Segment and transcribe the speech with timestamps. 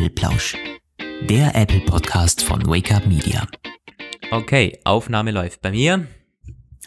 [0.00, 0.56] Apfelplausch,
[1.28, 3.46] der Apple Podcast von Wake Up Media.
[4.30, 6.06] Okay, Aufnahme läuft bei mir.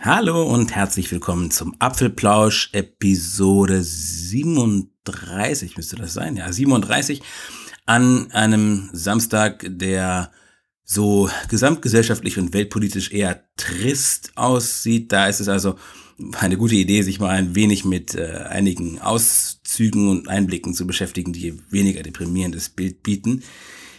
[0.01, 7.21] Hallo und herzlich willkommen zum Apfelplausch Episode 37 müsste das sein, ja 37
[7.85, 10.31] an einem Samstag, der
[10.84, 15.11] so gesamtgesellschaftlich und weltpolitisch eher trist aussieht.
[15.11, 15.75] Da ist es also
[16.40, 21.34] eine gute Idee, sich mal ein wenig mit äh, einigen Auszügen und Einblicken zu beschäftigen,
[21.34, 23.44] die weniger deprimierendes Bild bieten.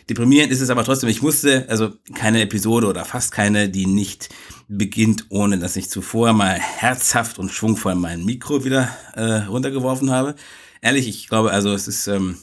[0.09, 4.29] Deprimierend ist es aber trotzdem, ich musste, also keine Episode oder fast keine, die nicht
[4.69, 10.35] beginnt, ohne dass ich zuvor mal herzhaft und schwungvoll mein Mikro wieder äh, runtergeworfen habe.
[10.83, 12.37] Ehrlich, ich glaube, also es ist, ähm,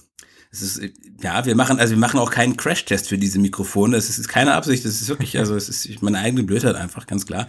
[0.52, 0.82] es ist,
[1.22, 3.96] ja, wir machen, also wir machen auch keinen Crash-Test für diese Mikrofone.
[3.96, 7.28] Das ist keine Absicht, das ist wirklich, also es ist meine eigene Blödheit einfach, ganz
[7.28, 7.46] klar.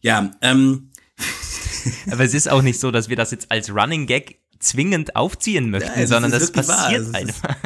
[0.00, 0.90] Ja, ähm,
[2.10, 5.70] aber es ist auch nicht so, dass wir das jetzt als Running Gag zwingend aufziehen
[5.70, 7.56] möchten, ja, sondern das passiert einfach.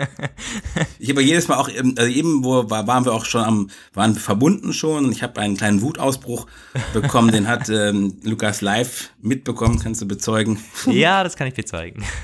[0.99, 3.71] ich habe jedes Mal auch, ähm, also eben wo war, waren wir auch schon am,
[3.95, 6.47] waren verbunden schon und ich habe einen kleinen Wutausbruch
[6.93, 10.63] bekommen, den hat ähm, Lukas live mitbekommen, kannst du bezeugen?
[10.87, 12.05] Ja, das kann ich bezeugen.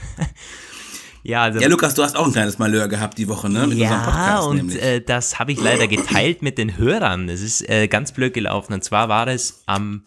[1.22, 3.66] Ja, also, ja, Lukas, du hast auch ein kleines Malheur gehabt die Woche, ne?
[3.66, 7.28] Mit ja, Podcast, und äh, das habe ich leider geteilt mit den Hörern.
[7.28, 8.72] Es ist äh, ganz blöd gelaufen.
[8.74, 10.02] Und zwar war es am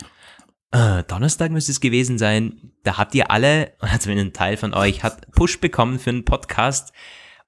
[0.71, 5.03] äh, Donnerstag müsste es gewesen sein, da habt ihr alle, also ein Teil von euch,
[5.03, 6.93] hat Push bekommen für einen Podcast,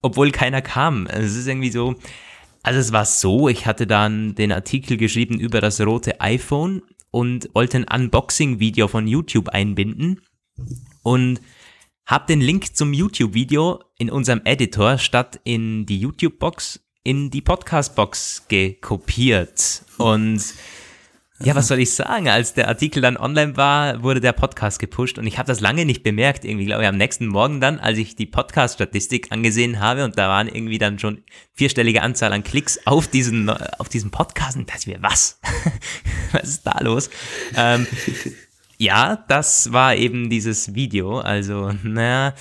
[0.01, 1.07] obwohl keiner kam.
[1.07, 1.95] Also es ist irgendwie so,
[2.63, 7.49] also es war so, ich hatte dann den Artikel geschrieben über das rote iPhone und
[7.53, 10.21] wollte ein Unboxing-Video von YouTube einbinden
[11.03, 11.41] und
[12.05, 18.45] hab den Link zum YouTube-Video in unserem Editor statt in die YouTube-Box in die Podcast-Box
[18.47, 20.43] gekopiert und
[21.43, 22.29] ja, was soll ich sagen?
[22.29, 25.85] Als der Artikel dann online war, wurde der Podcast gepusht und ich habe das lange
[25.85, 26.45] nicht bemerkt.
[26.45, 30.29] Irgendwie, glaube ich, am nächsten Morgen dann, als ich die Podcast-Statistik angesehen habe und da
[30.29, 34.81] waren irgendwie dann schon vierstellige Anzahl an Klicks auf diesen, auf diesen Podcast und dachte
[34.81, 35.39] ich mir, was?
[36.31, 37.09] was ist da los?
[37.55, 37.87] Ähm,
[38.77, 41.19] ja, das war eben dieses Video.
[41.19, 42.33] Also, naja,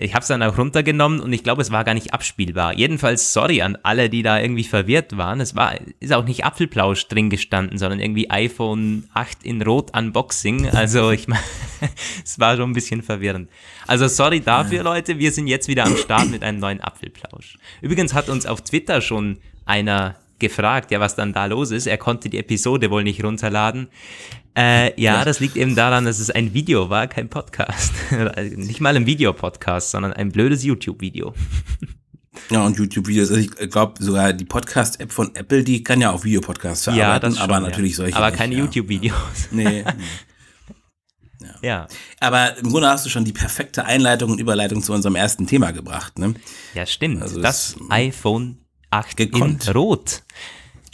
[0.00, 2.74] ich habe es dann auch runtergenommen und ich glaube, es war gar nicht abspielbar.
[2.74, 5.40] Jedenfalls sorry an alle, die da irgendwie verwirrt waren.
[5.40, 10.68] Es war ist auch nicht Apfelplausch drin gestanden, sondern irgendwie iPhone 8 in Rot Unboxing.
[10.68, 11.42] Also ich meine,
[12.24, 13.48] es war schon ein bisschen verwirrend.
[13.86, 15.18] Also sorry dafür, Leute.
[15.18, 17.58] Wir sind jetzt wieder am Start mit einem neuen Apfelplausch.
[17.80, 21.86] Übrigens hat uns auf Twitter schon einer gefragt, ja, was dann da los ist.
[21.86, 23.88] Er konnte die Episode wohl nicht runterladen.
[24.58, 27.92] Äh, ja, das liegt eben daran, dass es ein Video war, kein Podcast.
[28.56, 31.34] nicht mal ein Videopodcast, sondern ein blödes YouTube-Video.
[32.50, 33.30] Ja, und YouTube-Videos.
[33.30, 37.18] Also ich glaube, sogar die Podcast-App von Apple, die kann ja auch Videopodcasts verarbeiten, ja,
[37.18, 38.16] das schon, aber natürlich solche.
[38.16, 38.60] Aber keine ja.
[38.60, 39.48] YouTube-Videos.
[39.50, 39.64] Nee.
[39.64, 39.84] nee.
[41.40, 41.54] Ja.
[41.62, 41.86] ja.
[42.20, 45.72] Aber im Grunde hast du schon die perfekte Einleitung und Überleitung zu unserem ersten Thema
[45.72, 46.34] gebracht, ne?
[46.74, 47.22] Ja, stimmt.
[47.22, 48.58] Also das iPhone
[48.90, 49.66] 8 gekonnt.
[49.66, 50.22] in Rot.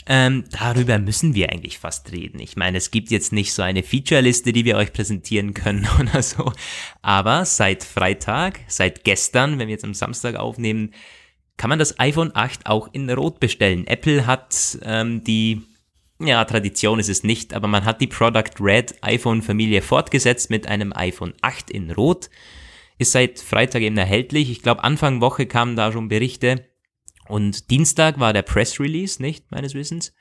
[0.07, 2.39] Ähm, darüber müssen wir eigentlich fast reden.
[2.39, 6.21] Ich meine, es gibt jetzt nicht so eine Feature-Liste, die wir euch präsentieren können oder
[6.21, 6.51] so.
[7.01, 10.93] Aber seit Freitag, seit gestern, wenn wir jetzt am Samstag aufnehmen,
[11.57, 13.87] kann man das iPhone 8 auch in Rot bestellen.
[13.87, 15.63] Apple hat ähm, die,
[16.19, 20.93] ja, Tradition ist es nicht, aber man hat die Product Red iPhone-Familie fortgesetzt mit einem
[20.93, 22.29] iPhone 8 in Rot.
[22.97, 24.51] Ist seit Freitag eben erhältlich.
[24.51, 26.65] Ich glaube, Anfang Woche kamen da schon Berichte
[27.27, 30.13] und Dienstag war der Press Release, nicht meines Wissens.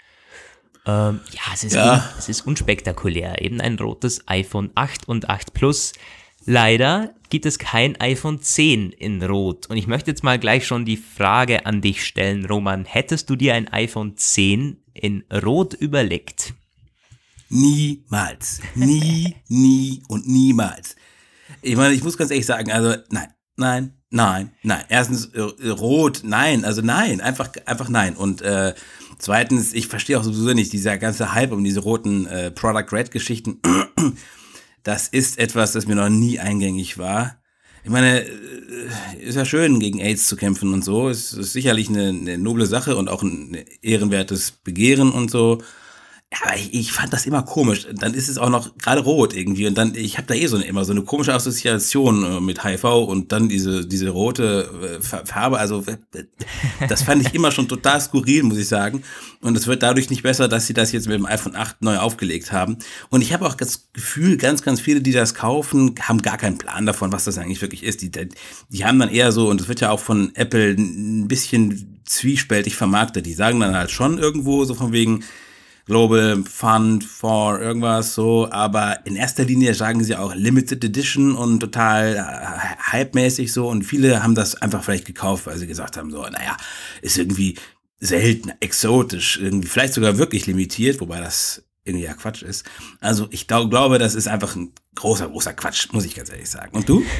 [0.86, 1.94] Ähm, ja, es ist, ja.
[1.94, 3.40] Un, es ist unspektakulär.
[3.40, 5.92] Eben ein rotes iPhone 8 und 8 Plus.
[6.46, 9.66] Leider gibt es kein iPhone 10 in Rot.
[9.66, 12.84] Und ich möchte jetzt mal gleich schon die Frage an dich stellen, Roman.
[12.84, 16.52] Hättest du dir ein iPhone 10 in Rot überlegt?
[17.48, 18.60] Niemals.
[18.74, 20.96] Nie, nie und niemals.
[21.62, 24.84] Ich meine, ich muss ganz ehrlich sagen, also nein, nein, Nein, nein.
[24.90, 28.14] Erstens äh, rot, nein, also nein, einfach, einfach nein.
[28.14, 28.72] Und äh,
[29.18, 33.10] zweitens, ich verstehe auch sowieso nicht dieser ganze Hype um diese roten äh, Product Red
[33.10, 33.60] Geschichten.
[34.84, 37.38] Das ist etwas, das mir noch nie eingängig war.
[37.84, 38.28] Ich meine, äh,
[39.18, 41.08] ist ja schön, gegen AIDS zu kämpfen und so.
[41.08, 45.62] Es ist sicherlich eine, eine noble Sache und auch ein ehrenwertes Begehren und so.
[46.34, 47.86] Ja, ich, ich fand das immer komisch.
[47.92, 50.56] Dann ist es auch noch gerade rot irgendwie und dann ich habe da eh so
[50.56, 55.26] eine, immer so eine komische Assoziation äh, mit HIV und dann diese diese rote äh,
[55.26, 55.58] Farbe.
[55.58, 55.84] Also
[56.88, 59.02] das fand ich immer schon total skurril, muss ich sagen.
[59.42, 61.98] Und es wird dadurch nicht besser, dass sie das jetzt mit dem iPhone 8 neu
[61.98, 62.78] aufgelegt haben.
[63.10, 66.58] Und ich habe auch das Gefühl, ganz ganz viele, die das kaufen, haben gar keinen
[66.58, 68.02] Plan davon, was das eigentlich wirklich ist.
[68.02, 72.00] Die die haben dann eher so und es wird ja auch von Apple ein bisschen
[72.04, 73.26] zwiespältig vermarktet.
[73.26, 75.24] Die sagen dann halt schon irgendwo so von wegen
[75.86, 81.60] Global Fund for irgendwas so, aber in erster Linie sagen sie auch Limited Edition und
[81.60, 86.10] total äh, hype-mäßig so und viele haben das einfach vielleicht gekauft, weil sie gesagt haben
[86.10, 86.56] so, naja,
[87.02, 87.56] ist irgendwie
[87.98, 92.64] selten, exotisch, irgendwie vielleicht sogar wirklich limitiert, wobei das irgendwie ja Quatsch ist.
[93.00, 96.74] Also ich glaube, das ist einfach ein großer, großer Quatsch, muss ich ganz ehrlich sagen.
[96.76, 97.02] Und du?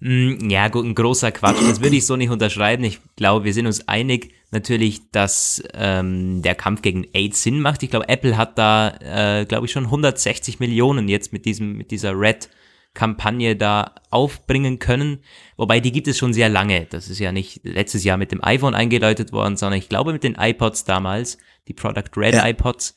[0.00, 1.60] Mm, ja, gut, ein großer Quatsch.
[1.60, 2.84] Das würde ich so nicht unterschreiben.
[2.84, 7.82] Ich glaube, wir sind uns einig natürlich, dass ähm, der Kampf gegen AIDS Sinn macht.
[7.82, 11.90] Ich glaube, Apple hat da, äh, glaube ich, schon 160 Millionen jetzt mit diesem, mit
[11.90, 12.48] dieser Red
[12.94, 15.22] Kampagne da aufbringen können.
[15.56, 16.86] Wobei die gibt es schon sehr lange.
[16.86, 20.24] Das ist ja nicht letztes Jahr mit dem iPhone eingeläutet worden, sondern ich glaube mit
[20.24, 22.48] den iPods damals, die Product Red ja.
[22.48, 22.94] iPods.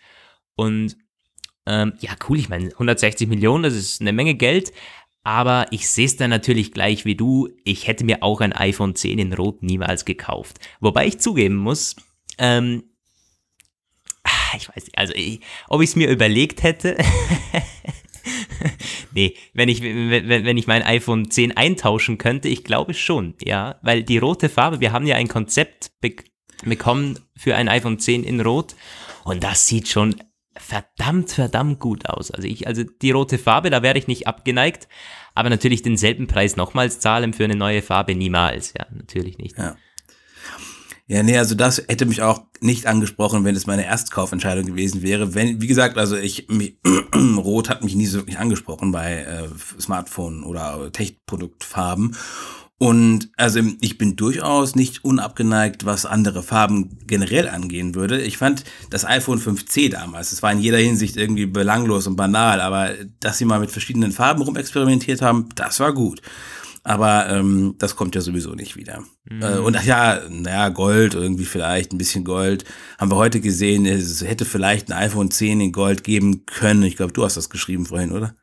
[0.55, 0.97] Und
[1.67, 4.71] ähm, ja, cool, ich meine, 160 Millionen, das ist eine Menge Geld.
[5.23, 7.49] Aber ich sehe es dann natürlich gleich wie du.
[7.63, 10.59] Ich hätte mir auch ein iPhone 10 in Rot niemals gekauft.
[10.79, 11.95] Wobei ich zugeben muss,
[12.39, 12.83] ähm,
[14.23, 16.97] ah, ich weiß nicht, also ich, ob ich es mir überlegt hätte.
[19.13, 23.79] nee, wenn ich, wenn, wenn ich mein iPhone 10 eintauschen könnte, ich glaube schon, ja.
[23.83, 26.15] Weil die rote Farbe, wir haben ja ein Konzept be
[26.63, 28.75] bekommen für ein iPhone 10 in Rot
[29.23, 30.15] und das sieht schon
[30.57, 32.31] verdammt, verdammt gut aus.
[32.31, 34.87] Also ich, also die rote Farbe, da wäre ich nicht abgeneigt,
[35.33, 38.73] aber natürlich denselben Preis nochmals zahlen für eine neue Farbe niemals.
[38.77, 39.57] Ja, natürlich nicht.
[39.57, 39.75] Ja.
[41.11, 45.33] Ja, nee, also das hätte mich auch nicht angesprochen, wenn es meine Erstkaufentscheidung gewesen wäre.
[45.33, 46.77] Wenn, wie gesagt, also ich, mich,
[47.35, 52.15] Rot hat mich nie so wirklich angesprochen bei äh, Smartphone oder Tech-Produktfarben.
[52.81, 58.19] Und also ich bin durchaus nicht unabgeneigt, was andere Farben generell angehen würde.
[58.19, 62.59] Ich fand das iPhone 5C damals, das war in jeder Hinsicht irgendwie belanglos und banal,
[62.59, 62.89] aber
[63.19, 66.23] dass sie mal mit verschiedenen Farben rumexperimentiert haben, das war gut.
[66.83, 69.03] Aber ähm, das kommt ja sowieso nicht wieder.
[69.29, 69.43] Mhm.
[69.43, 72.65] Äh, und ach ja, naja, Gold, irgendwie vielleicht ein bisschen Gold.
[72.97, 76.81] Haben wir heute gesehen, es hätte vielleicht ein iPhone 10 in Gold geben können.
[76.81, 78.33] Ich glaube, du hast das geschrieben vorhin, oder?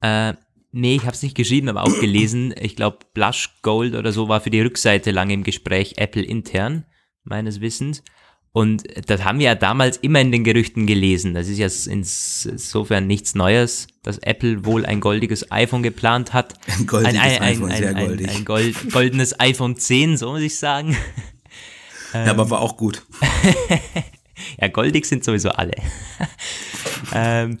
[0.00, 0.34] Äh,
[0.76, 2.52] Nee, ich habe es nicht geschrieben, aber auch gelesen.
[2.60, 6.84] Ich glaube, Blush Gold oder so war für die Rückseite lange im Gespräch, Apple intern,
[7.22, 8.02] meines Wissens.
[8.50, 11.32] Und das haben wir ja damals immer in den Gerüchten gelesen.
[11.32, 16.54] Das ist ja insofern nichts Neues, dass Apple wohl ein goldiges iPhone geplant hat.
[16.66, 18.28] Ein goldiges ein, ein, iPhone, ein, sehr goldig.
[18.28, 20.96] Ein, Gold, goldenes iPhone 10, so muss ich sagen.
[22.12, 23.02] Ja, aber war auch gut.
[24.60, 25.72] ja, goldig sind sowieso alle.
[27.12, 27.58] ähm,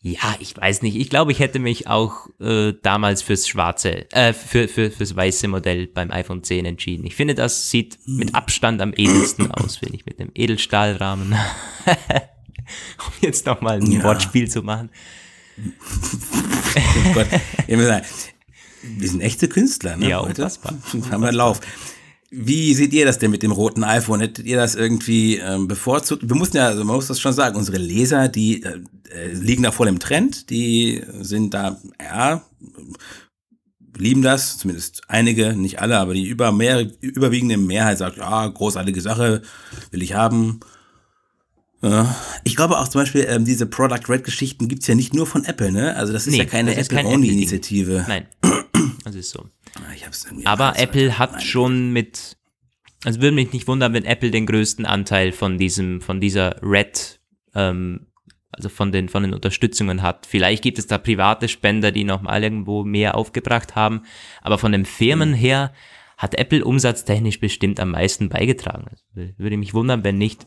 [0.00, 0.96] ja, ich weiß nicht.
[0.96, 5.48] Ich glaube, ich hätte mich auch äh, damals fürs schwarze, äh, für, für, fürs weiße
[5.48, 7.04] Modell beim iPhone 10 entschieden.
[7.04, 11.32] Ich finde, das sieht mit Abstand am edelsten aus, finde ich, mit dem Edelstahlrahmen.
[12.98, 14.04] um jetzt nochmal ein ja.
[14.04, 14.90] Wortspiel zu machen.
[15.58, 17.26] oh Gott.
[17.66, 20.08] Wir sind echte Künstler, ne?
[20.08, 20.74] Ja, unfassbar.
[21.10, 21.60] Haben wir Lauf.
[22.30, 24.20] Wie seht ihr das denn mit dem roten iPhone?
[24.20, 26.28] Hättet ihr das irgendwie ähm, bevorzugt?
[26.28, 28.80] Wir mussten ja, also man muss das schon sagen, unsere Leser, die äh,
[29.10, 32.42] äh, liegen da voll im Trend, die sind da, ja,
[33.96, 39.00] lieben das, zumindest einige, nicht alle, aber die über mehr, überwiegende Mehrheit sagt, ja, großartige
[39.00, 39.42] Sache,
[39.90, 40.60] will ich haben.
[41.82, 42.14] Ja.
[42.44, 45.44] Ich glaube auch zum Beispiel, ähm, diese Product Red Geschichten gibt's ja nicht nur von
[45.44, 45.94] Apple, ne?
[45.96, 48.04] Also das ist nee, ja keine Apple-Only-Initiative.
[48.08, 48.26] Nein,
[49.04, 49.46] das ist so.
[49.76, 52.36] Ah, Aber Apple hat schon mit,
[53.04, 57.20] also würde mich nicht wundern, wenn Apple den größten Anteil von diesem, von dieser Red,
[57.54, 58.06] ähm,
[58.50, 60.26] also von den, von den Unterstützungen hat.
[60.26, 64.02] Vielleicht gibt es da private Spender, die nochmal irgendwo mehr aufgebracht haben.
[64.40, 65.34] Aber von den Firmen mhm.
[65.34, 65.72] her
[66.16, 68.86] hat Apple umsatztechnisch bestimmt am meisten beigetragen.
[68.88, 70.46] Also würde mich wundern, wenn nicht.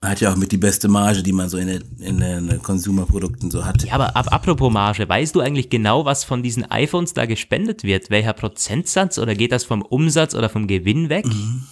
[0.00, 3.50] Hat ja auch mit die beste Marge, die man so in den, in den Consumer-Produkten
[3.50, 3.82] so hat.
[3.82, 7.82] Ja, aber ab, apropos Marge, weißt du eigentlich genau, was von diesen iPhones da gespendet
[7.82, 8.08] wird?
[8.08, 11.26] Welcher Prozentsatz oder geht das vom Umsatz oder vom Gewinn weg?
[11.26, 11.64] Mhm.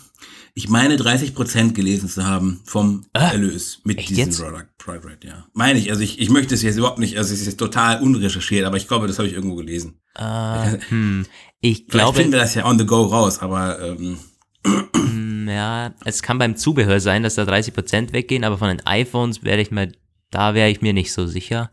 [0.54, 4.40] Ich meine 30 Prozent gelesen zu haben vom ah, Erlös mit diesem jetzt?
[4.40, 5.46] Product, Product, ja.
[5.52, 8.02] Meine ich, also ich, ich möchte es jetzt überhaupt nicht, also es ist jetzt total
[8.02, 10.00] unrecherchiert, aber ich glaube, das habe ich irgendwo gelesen.
[10.18, 11.26] Uh, hm.
[11.60, 12.14] Ich glaube.
[12.14, 14.18] Vielleicht finden wir das ja on the go raus, aber ähm,
[15.48, 19.60] ja, es kann beim Zubehör sein, dass da 30% weggehen, aber von den iPhones wäre
[19.60, 19.92] ich mal,
[20.30, 21.70] da wäre ich mir nicht so sicher.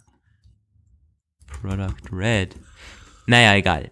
[1.47, 2.55] Product Red.
[3.25, 3.91] Naja, egal.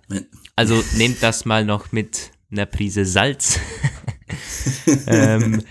[0.55, 3.59] Also nehmt das mal noch mit einer Prise Salz.
[5.07, 5.63] ähm,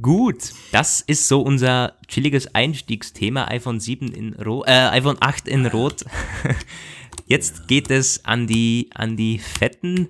[0.00, 3.48] gut, das ist so unser chilliges Einstiegsthema.
[3.48, 6.04] iPhone 7 in Rot, äh, iPhone 8 in Rot.
[7.26, 10.08] Jetzt geht es an die, an die fetten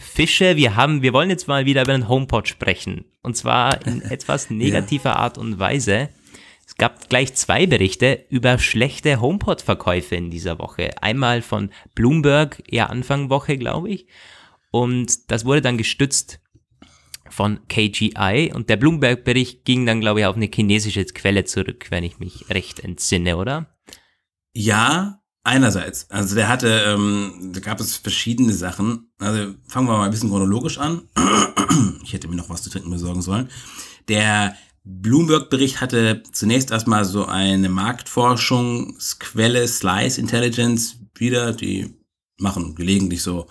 [0.00, 3.04] Fische, wir haben, wir wollen jetzt mal wieder über den HomePod sprechen.
[3.22, 5.16] Und zwar in etwas negativer ja.
[5.16, 6.08] Art und Weise.
[6.66, 10.90] Es gab gleich zwei Berichte über schlechte HomePod-Verkäufe in dieser Woche.
[11.02, 14.06] Einmal von Bloomberg, eher Anfang Woche, glaube ich.
[14.70, 16.40] Und das wurde dann gestützt
[17.30, 22.04] von KGI und der Bloomberg-Bericht ging dann, glaube ich, auf eine chinesische Quelle zurück, wenn
[22.04, 23.76] ich mich recht entsinne, oder?
[24.52, 26.10] Ja, einerseits.
[26.10, 29.10] Also der hatte, ähm, da gab es verschiedene Sachen.
[29.18, 31.02] Also fangen wir mal ein bisschen chronologisch an.
[32.02, 33.48] ich hätte mir noch was zu trinken besorgen sollen.
[34.08, 41.94] Der Bloomberg-Bericht hatte zunächst erstmal so eine Marktforschungsquelle, Slice Intelligence, wieder, die
[42.38, 43.46] machen gelegentlich so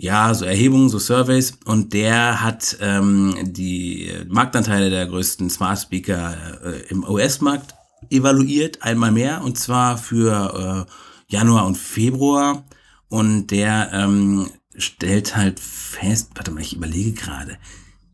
[0.00, 6.36] ja, so Erhebungen, so Surveys und der hat ähm, die Marktanteile der größten Smart Speaker
[6.64, 7.74] äh, im US-Markt
[8.10, 10.92] evaluiert, einmal mehr, und zwar für äh,
[11.32, 12.64] Januar und Februar.
[13.08, 17.58] Und der ähm, stellt halt fest, warte mal, ich überlege gerade,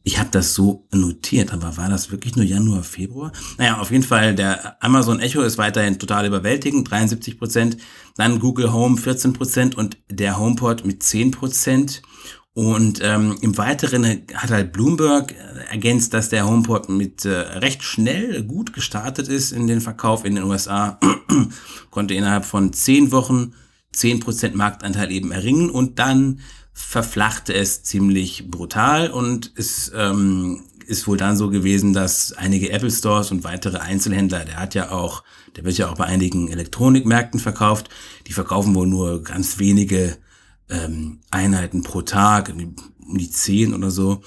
[0.07, 3.33] ich habe das so notiert, aber war das wirklich nur Januar, Februar?
[3.57, 7.79] Naja, auf jeden Fall, der Amazon Echo ist weiterhin total überwältigend, 73 Prozent.
[8.17, 12.03] Dann Google Home 14 Prozent und der HomePod mit 10 Prozent.
[12.55, 15.35] Und ähm, im Weiteren hat halt Bloomberg
[15.71, 20.37] ergänzt, dass der HomePod mit äh, recht schnell gut gestartet ist in den Verkauf in
[20.37, 21.01] den USA.
[21.91, 23.55] Konnte innerhalb von 10 Wochen
[23.93, 26.41] 10% Marktanteil eben erringen und dann
[26.73, 32.91] verflachte es ziemlich brutal und es ähm, ist wohl dann so gewesen, dass einige Apple
[32.91, 35.25] Stores und weitere Einzelhändler, der hat ja auch,
[35.57, 37.89] der wird ja auch bei einigen Elektronikmärkten verkauft,
[38.27, 40.19] die verkaufen wohl nur ganz wenige
[40.71, 44.23] ähm, Einheiten pro Tag, um die zehn oder so.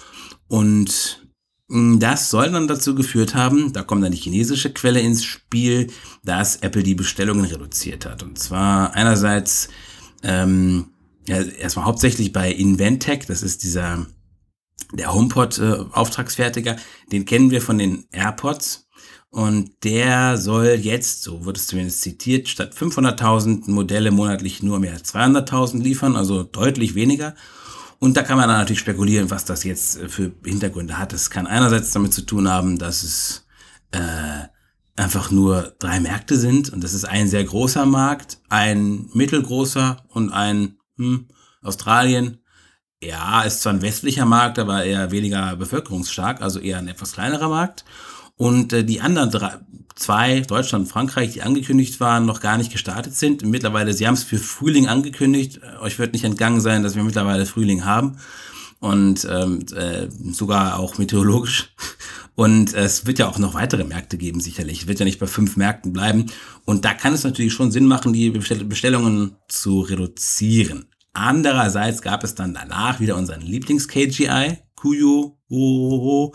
[0.48, 1.28] Und
[1.68, 5.88] mm, das soll dann dazu geführt haben, da kommt dann die chinesische Quelle ins Spiel,
[6.24, 8.24] dass Apple die Bestellungen reduziert hat.
[8.24, 9.70] Und zwar einerseits
[10.24, 10.88] ähm,
[11.28, 14.06] ja, erstmal hauptsächlich bei Inventec, das ist dieser
[14.94, 16.78] der HomePod äh, Auftragsfertiger,
[17.12, 18.87] den kennen wir von den AirPods
[19.38, 24.98] und der soll jetzt, so wird es zumindest zitiert, statt 500.000 Modelle monatlich nur mehr
[24.98, 27.36] 200.000 liefern, also deutlich weniger.
[28.00, 31.14] Und da kann man dann natürlich spekulieren, was das jetzt äh, für Hintergründe hat.
[31.14, 33.46] Es kann einerseits damit zu tun haben, dass es
[33.92, 34.48] äh,
[34.96, 40.32] einfach nur drei Märkte sind und das ist ein sehr großer Markt, ein mittelgroßer und
[40.32, 41.28] ein hm,
[41.62, 42.40] Australien,
[43.04, 47.50] ja, ist zwar ein westlicher Markt, aber eher weniger bevölkerungsstark, also eher ein etwas kleinerer
[47.50, 47.86] Markt.
[48.38, 49.58] Und äh, die anderen drei,
[49.96, 53.44] zwei, Deutschland und Frankreich, die angekündigt waren, noch gar nicht gestartet sind.
[53.44, 55.60] Mittlerweile, sie haben es für Frühling angekündigt.
[55.62, 58.18] Äh, euch wird nicht entgangen sein, dass wir mittlerweile Frühling haben.
[58.80, 61.74] Und ähm, äh, sogar auch meteorologisch.
[62.36, 64.82] Und es wird ja auch noch weitere Märkte geben, sicherlich.
[64.82, 66.28] Es wird ja nicht bei fünf Märkten bleiben.
[66.66, 70.86] Und da kann es natürlich schon Sinn machen, die Bestellungen zu reduzieren.
[71.14, 76.34] Andererseits gab es dann danach wieder unseren Lieblings-KGI, Kuyo,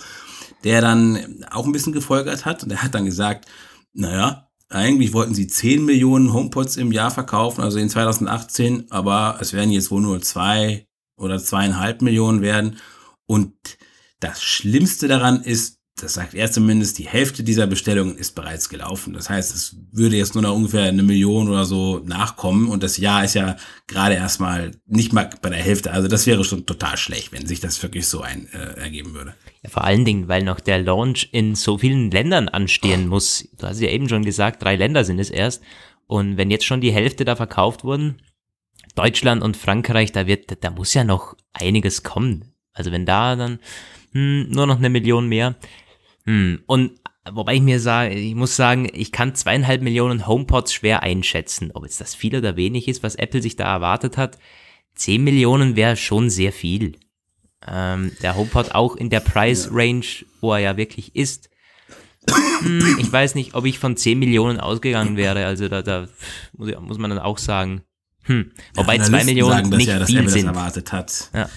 [0.64, 2.62] der dann auch ein bisschen gefolgert hat.
[2.62, 3.48] Und der hat dann gesagt,
[3.94, 9.52] naja, eigentlich wollten sie 10 Millionen HomePods im Jahr verkaufen, also in 2018, aber es
[9.52, 12.78] werden jetzt wohl nur zwei oder zweieinhalb Millionen werden.
[13.26, 13.54] Und
[14.20, 19.12] das Schlimmste daran ist, das sagt er zumindest, die Hälfte dieser Bestellungen ist bereits gelaufen.
[19.12, 22.96] Das heißt, es würde jetzt nur noch ungefähr eine Million oder so nachkommen und das
[22.96, 23.56] Jahr ist ja
[23.86, 25.92] gerade erstmal nicht mal bei der Hälfte.
[25.92, 29.34] Also das wäre schon total schlecht, wenn sich das wirklich so ein, äh, ergeben würde.
[29.62, 33.48] Ja, vor allen Dingen, weil noch der Launch in so vielen Ländern anstehen muss.
[33.58, 35.62] Du hast ja eben schon gesagt, drei Länder sind es erst.
[36.06, 38.20] Und wenn jetzt schon die Hälfte da verkauft wurden,
[38.94, 42.54] Deutschland und Frankreich, da wird, da muss ja noch einiges kommen.
[42.72, 43.60] Also wenn da dann
[44.12, 45.54] hm, nur noch eine Million mehr,
[46.24, 46.92] hm, und
[47.30, 51.84] wobei ich mir sage, ich muss sagen, ich kann zweieinhalb Millionen HomePods schwer einschätzen, ob
[51.84, 54.38] jetzt das viel oder wenig ist, was Apple sich da erwartet hat.
[54.94, 56.98] Zehn Millionen wäre schon sehr viel.
[57.66, 60.04] Ähm, der HomePod auch in der Price Range,
[60.40, 61.48] wo er ja wirklich ist.
[62.60, 65.44] Hm, ich weiß nicht, ob ich von 10 Millionen ausgegangen wäre.
[65.46, 66.08] Also da, da
[66.56, 67.82] muss, muss man dann auch sagen.
[68.24, 68.52] Hm.
[68.74, 70.46] Wobei ja, 2 Millionen sagen, nicht ja, viel Apple sind.
[70.46, 71.30] erwartet hat.
[71.34, 71.48] Ja.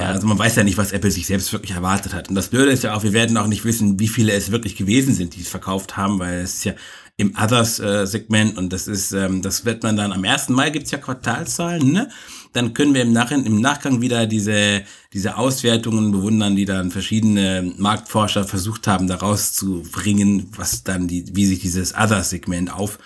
[0.00, 2.28] Ja, also man weiß ja nicht, was Apple sich selbst wirklich erwartet hat.
[2.28, 4.76] Und das Blöde ist ja auch, wir werden auch nicht wissen, wie viele es wirklich
[4.76, 6.74] gewesen sind, die es verkauft haben, weil es ist ja
[7.18, 10.50] im Others-Segment und das ist, ähm, das wird man dann am 1.
[10.50, 12.10] Mai gibt's ja Quartalzahlen, ne?
[12.52, 17.72] Dann können wir im, Nach im Nachgang wieder diese, diese Auswertungen bewundern, die dann verschiedene
[17.76, 22.98] Marktforscher versucht haben, daraus zu bringen, was dann die, wie sich dieses Others-Segment auf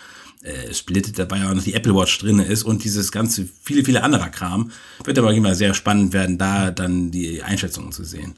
[0.43, 4.03] äh, splittet, dabei auch noch die Apple Watch drin ist und dieses ganze, viele, viele
[4.03, 4.71] anderer Kram.
[5.05, 8.35] Wird aber immer sehr spannend werden, da dann die Einschätzungen zu sehen.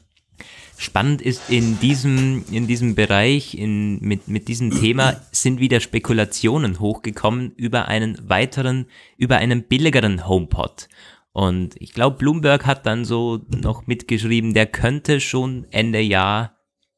[0.77, 6.79] Spannend ist in diesem, in diesem Bereich, in, mit, mit diesem Thema sind wieder Spekulationen
[6.79, 10.89] hochgekommen über einen weiteren, über einen billigeren HomePod.
[11.31, 16.57] Und ich glaube, Bloomberg hat dann so noch mitgeschrieben, der könnte schon Ende Jahr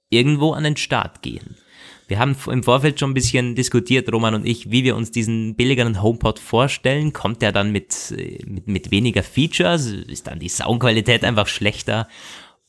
[0.10, 1.56] irgendwo an den Start gehen.
[2.08, 5.56] Wir haben im Vorfeld schon ein bisschen diskutiert, Roman und ich, wie wir uns diesen
[5.56, 7.14] billigeren HomePod vorstellen.
[7.14, 8.14] Kommt der dann mit,
[8.46, 9.88] mit, mit weniger Features?
[9.88, 12.08] Ist dann die Soundqualität einfach schlechter?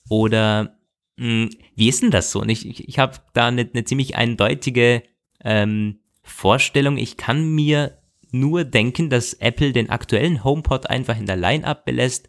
[0.08, 0.78] Oder
[1.16, 2.40] mh, hm, wie ist denn das so?
[2.40, 5.02] Und ich, ich, ich habe da eine, eine ziemlich eindeutige
[5.44, 6.96] ähm, Vorstellung.
[6.96, 7.98] Ich kann mir
[8.30, 12.28] nur denken, dass Apple den aktuellen HomePod einfach in der Line-Up belässt,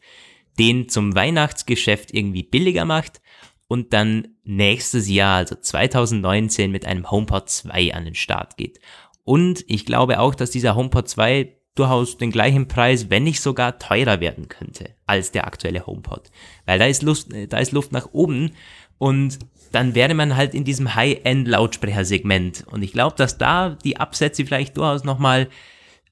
[0.59, 3.21] den zum Weihnachtsgeschäft irgendwie billiger macht
[3.67, 8.79] und dann nächstes Jahr, also 2019, mit einem HomePod 2 an den Start geht.
[9.23, 13.77] Und ich glaube auch, dass dieser HomePod 2 durchaus den gleichen Preis, wenn nicht sogar
[13.77, 16.31] teurer werden könnte als der aktuelle HomePod.
[16.65, 18.51] Weil da ist Luft, da ist Luft nach oben
[18.97, 19.37] und
[19.71, 22.65] dann wäre man halt in diesem High-End-Lautsprechersegment.
[22.71, 25.49] Und ich glaube, dass da die Absätze vielleicht durchaus nochmal,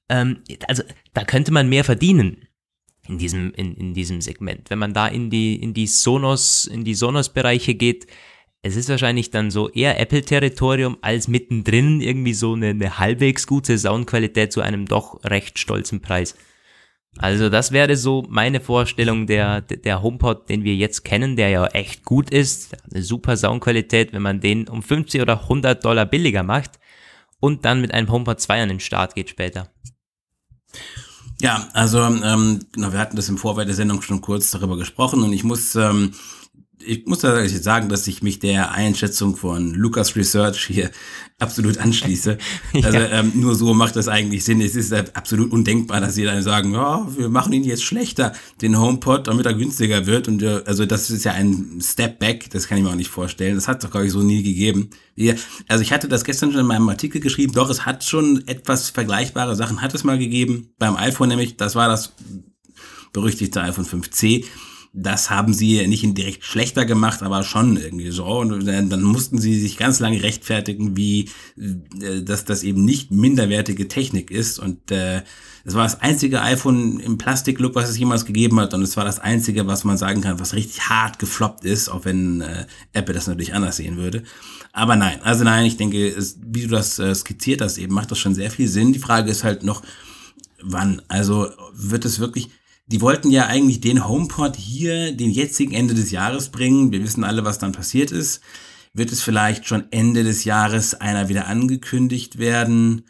[0.08, 0.82] ähm, also
[1.14, 2.45] da könnte man mehr verdienen
[3.08, 4.70] in diesem, in, in diesem Segment.
[4.70, 8.06] Wenn man da in die, in die Sonos, in die Sonos-Bereiche geht,
[8.62, 13.78] es ist wahrscheinlich dann so eher Apple-Territorium als mittendrin irgendwie so eine, eine halbwegs gute
[13.78, 16.34] Soundqualität zu einem doch recht stolzen Preis.
[17.18, 21.66] Also das wäre so meine Vorstellung der, der HomePod, den wir jetzt kennen, der ja
[21.68, 26.42] echt gut ist, eine super Soundqualität, wenn man den um 50 oder 100 Dollar billiger
[26.42, 26.72] macht
[27.40, 29.70] und dann mit einem HomePod 2 an den Start geht später.
[31.40, 35.22] Ja, also ähm, genau, wir hatten das im Vorfeld der Sendung schon kurz darüber gesprochen
[35.22, 36.12] und ich muss ähm,
[36.86, 40.90] ich muss tatsächlich sagen, dass ich mich der Einschätzung von Lucas Research hier
[41.38, 42.38] absolut anschließe.
[42.82, 43.20] Also ja.
[43.20, 44.60] ähm, nur so macht das eigentlich Sinn.
[44.60, 48.78] Es ist absolut undenkbar, dass sie dann sagen, ja, wir machen ihn jetzt schlechter, den
[48.78, 50.28] HomePod, damit er günstiger wird.
[50.28, 53.10] Und äh, also das ist ja ein Step Back, das kann ich mir auch nicht
[53.10, 53.54] vorstellen.
[53.54, 54.90] Das hat es doch, glaube ich, so nie gegeben.
[55.68, 58.90] also ich hatte das gestern schon in meinem Artikel geschrieben, doch, es hat schon etwas
[58.90, 60.74] vergleichbare Sachen, hat es mal gegeben.
[60.78, 62.12] Beim iPhone nämlich, das war das
[63.12, 64.44] berüchtigte iPhone 5C
[64.92, 68.26] das haben sie nicht direkt schlechter gemacht, aber schon irgendwie so.
[68.26, 71.28] Und dann mussten sie sich ganz lange rechtfertigen, wie
[71.58, 74.58] äh, dass das eben nicht minderwertige Technik ist.
[74.58, 75.22] Und äh,
[75.64, 78.72] es war das einzige iPhone im Plastiklook, was es jemals gegeben hat.
[78.72, 82.04] Und es war das einzige, was man sagen kann, was richtig hart gefloppt ist, auch
[82.04, 84.22] wenn äh, Apple das natürlich anders sehen würde.
[84.72, 88.10] Aber nein, also nein, ich denke, es, wie du das äh, skizziert hast, eben macht
[88.10, 88.92] das schon sehr viel Sinn.
[88.92, 89.82] Die Frage ist halt noch,
[90.62, 91.02] wann?
[91.08, 92.50] Also wird es wirklich
[92.86, 96.92] die wollten ja eigentlich den HomePod hier den jetzigen Ende des Jahres bringen.
[96.92, 98.40] Wir wissen alle, was dann passiert ist.
[98.92, 103.02] Wird es vielleicht schon Ende des Jahres einer wieder angekündigt werden?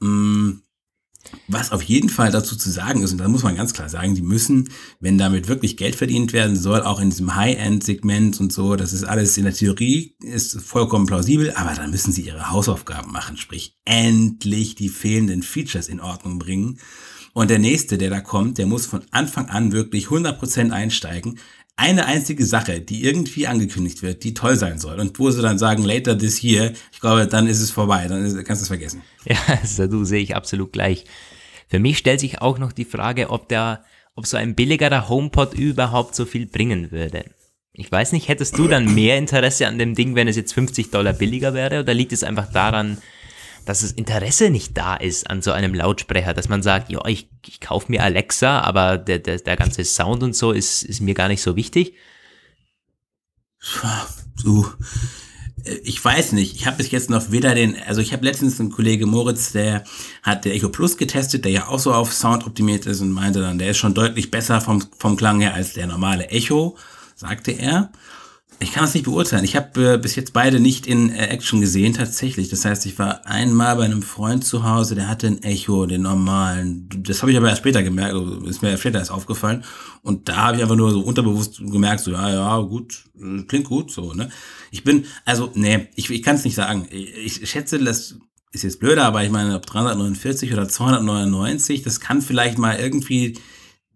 [0.00, 0.62] Hm,
[1.48, 4.14] was auf jeden Fall dazu zu sagen ist, und da muss man ganz klar sagen,
[4.14, 4.68] die müssen,
[5.00, 9.04] wenn damit wirklich Geld verdient werden soll, auch in diesem High-End-Segment und so, das ist
[9.04, 13.78] alles in der Theorie, ist vollkommen plausibel, aber dann müssen sie ihre Hausaufgaben machen, sprich
[13.84, 16.78] endlich die fehlenden Features in Ordnung bringen
[17.32, 21.38] und der nächste, der da kommt, der muss von Anfang an wirklich 100% einsteigen.
[21.76, 25.00] Eine einzige Sache, die irgendwie angekündigt wird, die toll sein soll.
[25.00, 28.22] Und wo sie dann sagen, later this year, ich glaube, dann ist es vorbei, dann
[28.44, 29.02] kannst du es vergessen.
[29.24, 31.04] Ja, also du sehe ich absolut gleich.
[31.68, 35.54] Für mich stellt sich auch noch die Frage, ob der, ob so ein billigerer HomePod
[35.54, 37.24] überhaupt so viel bringen würde.
[37.72, 40.90] Ich weiß nicht, hättest du dann mehr Interesse an dem Ding, wenn es jetzt 50
[40.90, 42.98] Dollar billiger wäre, oder liegt es einfach daran,
[43.64, 47.28] dass das Interesse nicht da ist an so einem Lautsprecher, dass man sagt, ja, ich,
[47.46, 51.14] ich kaufe mir Alexa, aber der, der, der ganze Sound und so ist, ist mir
[51.14, 51.94] gar nicht so wichtig.
[54.36, 54.66] So,
[55.64, 58.58] äh, ich weiß nicht, ich habe bis jetzt noch weder den, also ich habe letztens
[58.60, 59.84] einen Kollege Moritz, der
[60.22, 63.40] hat der Echo Plus getestet, der ja auch so auf Sound optimiert ist und meinte
[63.40, 66.76] dann, der ist schon deutlich besser vom, vom Klang her als der normale Echo,
[67.14, 67.90] sagte er.
[68.58, 69.44] Ich kann das nicht beurteilen.
[69.44, 72.48] Ich habe äh, bis jetzt beide nicht in äh, Action gesehen, tatsächlich.
[72.48, 76.02] Das heißt, ich war einmal bei einem Freund zu Hause, der hatte ein Echo, den
[76.02, 76.88] normalen.
[76.98, 79.64] Das habe ich aber erst später gemerkt, also ist mir erst später erst aufgefallen.
[80.02, 83.64] Und da habe ich einfach nur so unterbewusst gemerkt, so, ja, ja, gut, äh, klingt
[83.64, 84.30] gut, so, ne?
[84.70, 86.86] Ich bin, also, nee, ich, ich kann es nicht sagen.
[86.90, 88.16] Ich, ich schätze, das
[88.52, 93.38] ist jetzt blöder, aber ich meine, ob 349 oder 299, das kann vielleicht mal irgendwie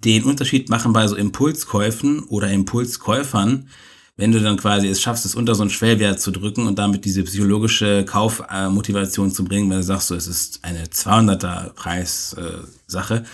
[0.05, 3.69] den Unterschied machen bei so Impulskäufen oder Impulskäufern
[4.16, 7.05] wenn du dann quasi es schaffst, es unter so einen Schwellwert zu drücken und damit
[7.05, 13.24] diese psychologische Kaufmotivation zu bringen, wenn du sagst, so, es ist eine 200er Preissache,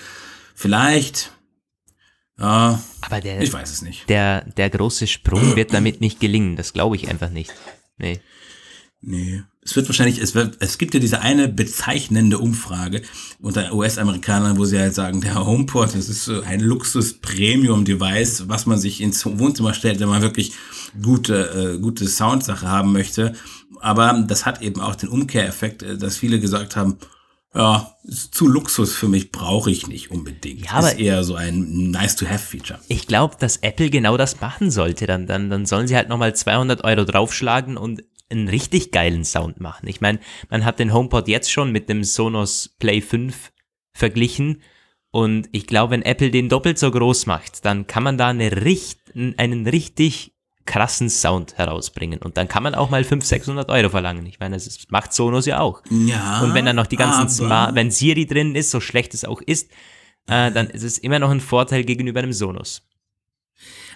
[0.55, 1.33] vielleicht,
[2.39, 4.09] ja, aber der, ich weiß es nicht.
[4.09, 7.53] Der, der große Sprung wird damit nicht gelingen, das glaube ich einfach nicht.
[7.99, 8.21] Nee.
[9.01, 9.43] Nee.
[9.65, 13.03] Es wird wahrscheinlich, es wird, es gibt ja diese eine bezeichnende Umfrage
[13.41, 18.79] unter US-Amerikanern, wo sie halt sagen, der HomePod, das ist so ein Luxus-Premium-Device, was man
[18.79, 20.53] sich ins Wohnzimmer stellt, wenn man wirklich
[21.01, 23.35] gute, äh, gute Soundsache haben möchte.
[23.81, 26.99] Aber das hat eben auch den Umkehreffekt, äh, dass viele gesagt haben,
[27.55, 30.65] ja, ist zu Luxus für mich, brauche ich nicht unbedingt.
[30.65, 32.81] Ja, aber ist eher so ein nice-to-have-Feature.
[32.89, 35.07] Ich glaube, dass Apple genau das machen sollte.
[35.07, 39.61] Dann, dann, dann sollen sie halt nochmal 200 Euro draufschlagen und einen richtig geilen Sound
[39.61, 39.87] machen.
[39.89, 40.19] Ich meine,
[40.51, 43.53] man hat den HomePod jetzt schon mit dem Sonos Play 5
[43.93, 44.63] verglichen
[45.13, 48.65] und ich glaube, wenn Apple den doppelt so groß macht, dann kann man da eine
[48.65, 50.33] richt einen richtig
[50.65, 52.21] krassen Sound herausbringen.
[52.21, 54.25] Und dann kann man auch mal 500, 600 Euro verlangen.
[54.27, 55.83] Ich meine, das ist, macht Sonos ja auch.
[55.91, 56.41] Ja.
[56.43, 59.43] Und wenn dann noch die ganzen Smart, wenn Siri drin ist, so schlecht es auch
[59.43, 59.71] ist,
[60.29, 62.83] äh, dann ist es immer noch ein Vorteil gegenüber einem Sonos.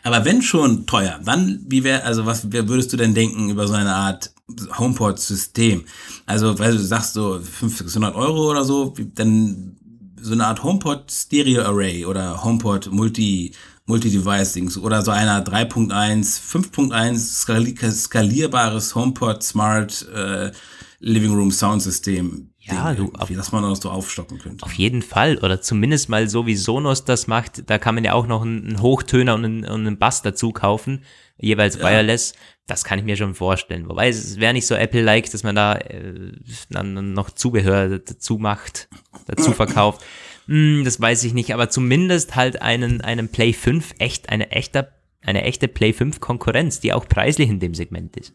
[0.06, 3.74] Aber wenn schon teuer, dann wie wäre, also was würdest du denn denken über so
[3.74, 4.32] eine Art
[4.78, 5.84] HomePod-System?
[6.26, 9.74] Also, weil du sagst so 500, 600 Euro oder so, dann
[10.20, 13.52] so eine Art HomePod Stereo Array oder HomePod Multi
[13.86, 20.52] Multi-Device-Dings oder so einer 3.1, 5.1 skali skalierbares HomePod Smart äh,
[21.00, 22.50] Living Room Soundsystem.
[22.66, 24.64] Ja, Ding du, auf- dass man das so aufstocken könnte.
[24.64, 25.38] Auf jeden Fall.
[25.38, 27.68] Oder zumindest mal so wie Sonos das macht.
[27.70, 30.52] Da kann man ja auch noch einen, einen Hochtöner und einen, und einen Bass dazu
[30.52, 31.04] kaufen.
[31.38, 32.34] Jeweils wireless.
[32.66, 33.88] Das kann ich mir schon vorstellen.
[33.88, 36.32] Wobei es wäre nicht so Apple-like, dass man da äh,
[36.70, 38.88] dann noch Zubehör dazu macht,
[39.26, 40.02] dazu verkauft.
[40.48, 41.52] Hm, das weiß ich nicht.
[41.54, 46.78] Aber zumindest halt einen, einen Play 5 echt, eine echte, eine echte Play 5 Konkurrenz,
[46.78, 48.32] die auch preislich in dem Segment ist.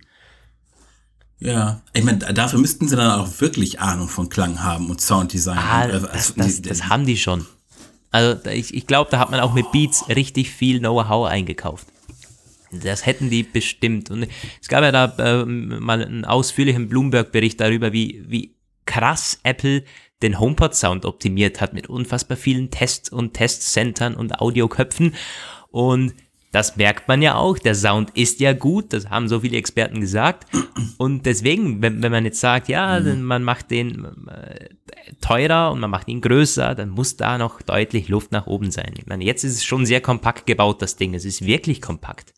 [1.41, 5.57] Ja, ich meine, dafür müssten sie dann auch wirklich Ahnung von Klang haben und Sounddesign.
[5.57, 7.47] Ah, und, äh, das, also, das, das haben die schon.
[8.11, 11.87] Also ich, ich glaube, da hat man auch mit Beats richtig viel Know-how eingekauft.
[12.71, 14.11] Das hätten die bestimmt.
[14.11, 14.27] Und
[14.61, 19.83] es gab ja da ähm, mal einen ausführlichen Bloomberg-Bericht darüber, wie, wie krass Apple
[20.21, 25.15] den HomePod-Sound optimiert hat mit unfassbar vielen Tests und Testcentern und Audioköpfen.
[25.71, 26.13] Und
[26.51, 27.57] das merkt man ja auch.
[27.57, 30.47] Der Sound ist ja gut, das haben so viele Experten gesagt.
[30.97, 34.69] Und deswegen, wenn, wenn man jetzt sagt, ja, dann man macht den äh,
[35.21, 38.93] teurer und man macht ihn größer, dann muss da noch deutlich Luft nach oben sein.
[38.97, 41.13] Ich meine, jetzt ist es schon sehr kompakt gebaut, das Ding.
[41.13, 42.33] Es ist wirklich kompakt.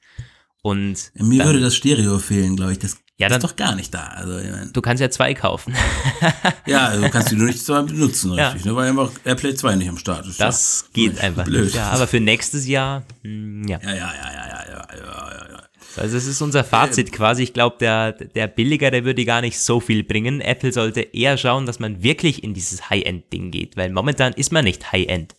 [0.61, 2.79] Und Mir dann, würde das Stereo fehlen, glaube ich.
[2.79, 4.07] Das ja, dann ist doch gar nicht da.
[4.07, 5.73] Also, ich mein, du kannst ja zwei kaufen.
[6.65, 8.71] ja, also kannst du nur nicht zwei benutzen, richtig, ja.
[8.71, 10.41] ne, weil einfach AirPlay 2 nicht am Start ist.
[10.41, 10.93] Das ja.
[10.93, 11.65] geht einfach blöd.
[11.65, 11.75] nicht.
[11.75, 13.79] Ja, aber für nächstes Jahr, hm, mh, ja.
[13.81, 15.63] Ja, ja, ja, ja, ja, ja, ja,
[15.95, 17.13] Also das ist unser Fazit ähm.
[17.13, 17.43] quasi.
[17.43, 20.41] Ich glaube, der, der Billiger, der würde gar nicht so viel bringen.
[20.41, 24.65] Apple sollte eher schauen, dass man wirklich in dieses High-End-Ding geht, weil momentan ist man
[24.65, 25.35] nicht High-End.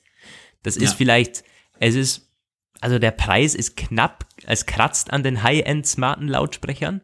[0.63, 1.45] Das ist vielleicht,
[1.79, 2.31] es ist,
[2.81, 7.03] also der Preis ist knapp, es kratzt an den High-End-smarten Lautsprechern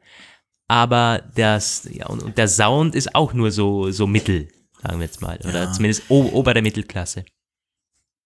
[0.70, 4.46] aber das, ja, und, und der Sound ist auch nur so, so mittel,
[4.80, 5.72] sagen wir jetzt mal, oder Ja.
[5.72, 7.24] zumindest o obere Mittelklasse.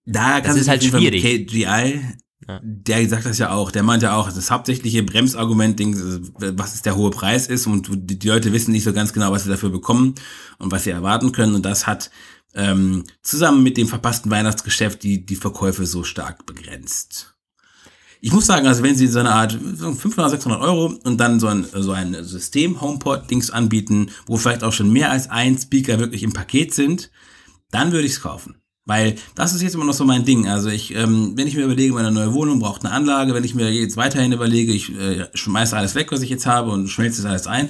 [0.05, 1.23] Da kann ist halt schwierig.
[1.23, 2.03] KGI,
[2.47, 2.61] Ja.
[2.63, 3.71] der sagt das ja auch.
[3.71, 5.97] Der meint ja auch, das hauptsächliche Bremsargument, Ding,
[6.39, 9.33] was ist der hohe Preis ist und die, die Leute wissen nicht so ganz genau,
[9.33, 10.15] was sie dafür bekommen
[10.59, 11.55] und was sie erwarten können.
[11.55, 12.11] Und das hat
[12.55, 17.34] ähm, zusammen mit dem verpassten Weihnachtsgeschäft die, die Verkäufe so stark begrenzt.
[18.25, 21.39] Ich muss sagen, also wenn sie so eine Art so 500, 600 Euro und dann
[21.39, 25.99] so ein, so ein System HomePod-Dings anbieten, wo vielleicht auch schon mehr als ein Speaker
[25.99, 27.11] wirklich im Paket sind,
[27.71, 28.57] dann würde ich es kaufen.
[28.87, 30.49] Weil das ist jetzt immer noch so mein Ding.
[30.49, 33.55] Also ich, ähm, wenn ich mir überlege, meine neue Wohnung braucht eine Anlage, wenn ich
[33.55, 37.21] mir jetzt weiterhin überlege, ich äh, schmeiße alles weg, was ich jetzt habe und schmelze
[37.21, 37.69] es alles ein,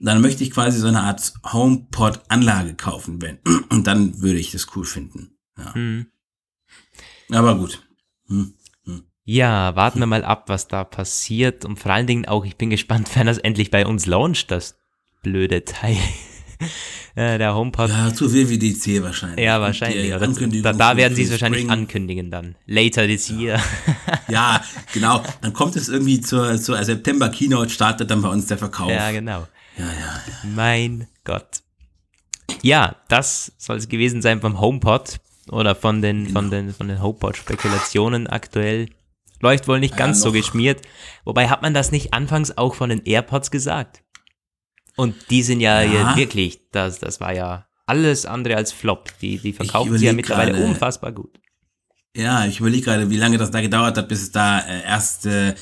[0.00, 3.38] dann möchte ich quasi so eine Art HomePod-Anlage kaufen, wenn.
[3.70, 5.30] Und dann würde ich das cool finden.
[5.56, 5.72] Ja.
[5.72, 6.08] Hm.
[7.30, 7.82] Aber gut.
[8.28, 8.52] Hm.
[9.24, 11.64] Ja, warten wir mal ab, was da passiert.
[11.64, 14.76] Und vor allen Dingen auch, ich bin gespannt, wenn das endlich bei uns launcht, das
[15.22, 15.96] blöde Teil.
[17.16, 17.90] Äh, der HomePod.
[17.90, 19.46] Ja, Ja, zu WWDC wahrscheinlich.
[19.46, 20.06] wahrscheinlich.
[20.06, 21.70] Die Oder Ankündigung da, da werden sie es wahrscheinlich Spring.
[21.70, 22.56] ankündigen dann.
[22.66, 23.60] Later this year.
[24.28, 25.22] Ja, genau.
[25.40, 28.88] Dann kommt es irgendwie zur, zur September-Keynote, startet dann bei uns der Verkauf.
[28.90, 29.46] ja, genau.
[29.76, 30.20] ja, ja.
[30.54, 31.60] Mein Gott.
[32.62, 37.00] Ja, das soll es gewesen sein vom HomePod oder von den, von den, von den
[37.02, 38.88] HomePod-Spekulationen aktuell.
[39.44, 40.32] Läuft wohl nicht Ja, ganz so noch.
[40.34, 40.80] geschmiert.
[41.26, 44.02] Wobei hat man das nicht anfangs auch von den AirPods gesagt?
[44.96, 45.92] Und die sind ja, Ja.
[46.12, 49.10] ja wirklich, das, das war ja alles andere als Flop.
[49.20, 50.64] Die, die verkaufen sie ja mittlerweile gerade.
[50.64, 51.38] unfassbar gut.
[52.16, 55.26] Ja, ich überlege gerade, wie lange das da gedauert hat, bis es da äh, erst
[55.26, 55.54] äh,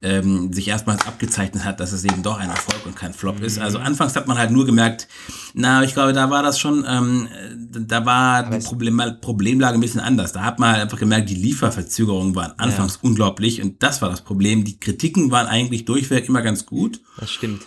[0.00, 3.56] ähm, sich erstmals abgezeichnet hat, dass es eben doch ein Erfolg und kein Flop ist.
[3.56, 3.62] Mhm.
[3.62, 5.08] Also anfangs hat man halt nur gemerkt,
[5.54, 9.80] na, ich glaube, da war das schon, ähm, äh, da war die Problem, Problemlage ein
[9.80, 10.32] bisschen anders.
[10.32, 14.20] Da hat man halt einfach gemerkt, die Lieferverzögerungen waren anfangs unglaublich und das war das
[14.22, 14.64] Problem.
[14.64, 17.00] Die Kritiken waren eigentlich durchweg immer ganz gut.
[17.18, 17.62] Das stimmt.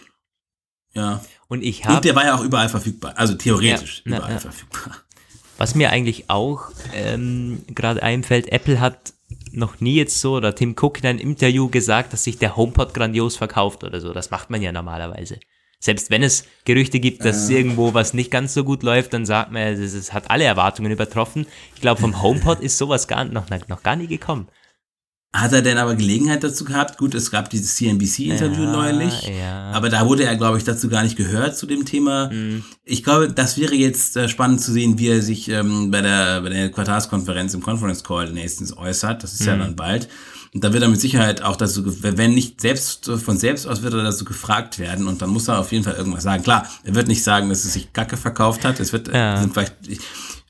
[0.93, 1.21] Ja.
[1.49, 3.13] Und ich Und habe der war ja auch überall verfügbar.
[3.17, 4.39] Also theoretisch Ja, ja, überall ja.
[4.39, 4.95] verfügbar.
[5.57, 9.13] Was mir eigentlich auch ähm, gerade einfällt, Apple hat
[9.53, 12.93] noch nie jetzt so, oder Tim Cook in einem Interview gesagt, dass sich der HomePod
[12.93, 14.13] grandios verkauft oder so.
[14.13, 15.39] Das macht man ja normalerweise.
[15.79, 19.51] Selbst wenn es Gerüchte gibt, dass irgendwo was nicht ganz so gut läuft, dann sagt
[19.51, 21.47] man, es, es hat alle Erwartungen übertroffen.
[21.73, 24.47] Ich glaube, vom HomePod ist sowas gar, noch, noch gar nie gekommen.
[25.33, 26.97] Hat er denn aber Gelegenheit dazu gehabt?
[26.97, 29.29] Gut, es gab dieses CNBC-Interview Ja, neulich.
[29.29, 29.71] ja.
[29.71, 32.29] Aber da wurde er, glaube ich, dazu gar nicht gehört zu dem Thema.
[32.29, 32.65] Mhm.
[32.83, 36.41] Ich glaube, das wäre jetzt äh, spannend zu sehen, wie er sich ähm, bei, der,
[36.41, 39.23] bei der Quartalskonferenz im Conference Call nächstens äußert.
[39.23, 39.47] Das ist Mhm.
[39.47, 40.09] ja dann bald.
[40.53, 43.93] Und da wird er mit Sicherheit auch dazu, wenn nicht selbst von selbst aus, wird
[43.93, 46.43] er dazu gefragt werden und dann muss er auf jeden Fall irgendwas sagen.
[46.43, 48.81] Klar, er wird nicht sagen, dass es sich Kacke verkauft hat.
[48.81, 49.39] Es wird ja.
[49.39, 49.75] sind vielleicht.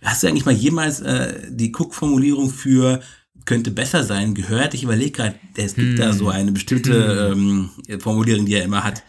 [0.04, 3.00] Hast du eigentlich mal jemals äh, die Cook-Formulierung für
[3.46, 4.74] könnte besser sein gehört?
[4.74, 5.98] Ich überlege gerade, es gibt hm.
[5.98, 7.70] da so eine bestimmte hm.
[7.88, 9.04] ähm, Formulierung, die er immer hat.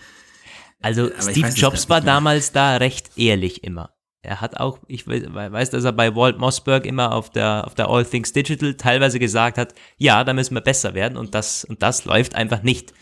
[0.80, 3.94] Also Aber Steve Jobs war damals da recht ehrlich immer.
[4.24, 7.88] Er hat auch, ich weiß, dass er bei Walt Mossberg immer auf der, auf der
[7.88, 11.82] All Things Digital teilweise gesagt hat, ja, da müssen wir besser werden und das, und
[11.82, 12.92] das läuft einfach nicht.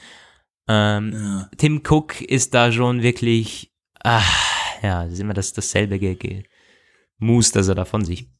[0.66, 1.50] Ähm, ja.
[1.58, 3.70] Tim Cook ist da schon wirklich,
[4.02, 6.44] ach, ja, das ist immer das, dasselbe Ge Ge
[7.18, 8.30] Mus, das er da von sich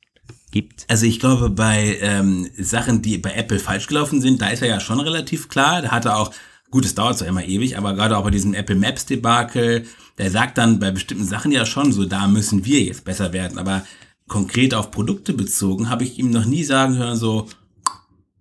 [0.50, 0.84] gibt.
[0.88, 4.68] Also ich glaube, bei ähm, Sachen, die bei Apple falsch gelaufen sind, da ist er
[4.68, 5.82] ja schon relativ klar.
[5.82, 6.32] Da hat er auch
[6.70, 9.86] Gut, es dauert zwar immer ewig, aber gerade auch bei diesem Apple Maps Debakel,
[10.18, 13.58] der sagt dann bei bestimmten Sachen ja schon so, da müssen wir jetzt besser werden.
[13.58, 13.84] Aber
[14.28, 17.48] konkret auf Produkte bezogen habe ich ihm noch nie sagen hören, so,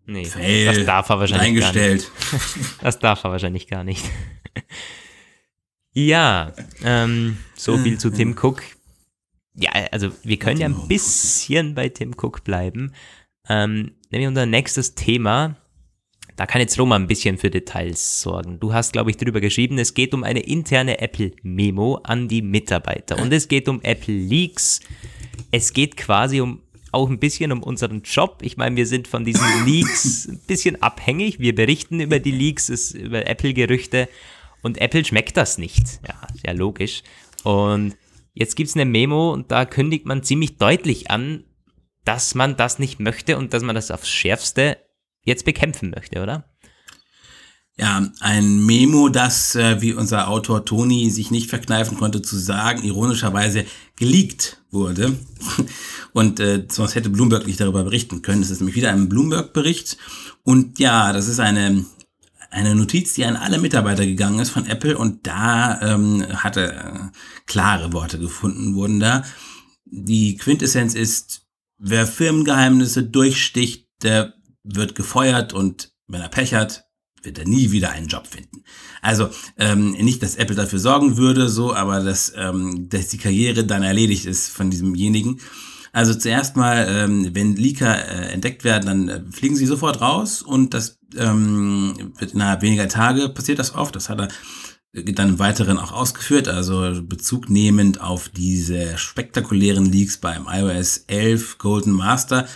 [0.05, 2.11] nee, fail, das darf er wahrscheinlich eingestellt.
[2.31, 2.81] Gar nicht.
[2.81, 4.05] Das darf er wahrscheinlich gar nicht.
[5.93, 8.61] ja, ähm, so viel zu Tim Cook.
[9.59, 12.93] Ja, also wir können ja ein bisschen bei Tim Cook bleiben.
[13.47, 15.57] Ähm, nämlich unser nächstes Thema
[16.39, 18.61] da kann jetzt Roma ein bisschen für Details sorgen.
[18.61, 23.21] Du hast, glaube ich, drüber geschrieben, es geht um eine interne Apple-Memo an die Mitarbeiter
[23.21, 24.79] und es geht um Apple Leaks.
[25.51, 26.61] Es geht quasi um
[26.93, 28.37] auch ein bisschen um unseren Job.
[28.41, 31.41] Ich meine, wir sind von diesen Leaks ein bisschen abhängig.
[31.41, 34.07] Wir berichten über die Leaks, über Apple-Gerüchte
[34.61, 35.99] und Apple schmeckt das nicht.
[36.07, 37.03] Ja, sehr logisch.
[37.43, 37.97] Und
[38.39, 41.43] jetzt gibt es eine Memo und da kündigt man ziemlich deutlich an,
[42.05, 44.77] dass man das nicht möchte und dass man das aufs Schärfste
[45.23, 46.45] jetzt bekämpfen möchte, oder?
[47.77, 52.83] Ja, ein Memo, das, äh, wie unser Autor Toni sich nicht verkneifen konnte zu sagen,
[52.83, 55.15] ironischerweise geleakt wurde.
[56.13, 58.41] Und äh, sonst hätte Bloomberg nicht darüber berichten können.
[58.41, 59.97] Es ist nämlich wieder ein Bloomberg-Bericht.
[60.43, 61.85] Und ja, das ist eine,
[62.51, 64.97] eine Notiz, die an alle Mitarbeiter gegangen ist von Apple.
[64.97, 66.99] Und da ähm, hatte äh,
[67.45, 69.23] klare Worte gefunden, wurden da.
[69.85, 74.33] Die Quintessenz ist, wer Firmengeheimnisse durchsticht, der
[74.63, 76.85] wird gefeuert und wenn er Pech hat,
[77.23, 78.63] wird er nie wieder einen Job finden.
[79.01, 83.65] Also ähm, nicht, dass Apple dafür sorgen würde, so, aber dass, ähm, dass die Karriere
[83.65, 85.39] dann erledigt ist von diesemjenigen.
[85.91, 90.41] Also zuerst mal, ähm, wenn Leaker äh, entdeckt werden, dann äh, fliegen sie sofort raus
[90.41, 93.95] und das ähm, innerhalb weniger Tage passiert das oft.
[93.95, 94.27] Das hat er
[94.93, 101.59] dann im Weiteren auch ausgeführt, also Bezug nehmend auf diese spektakulären Leaks beim iOS 11
[101.59, 102.47] Golden Master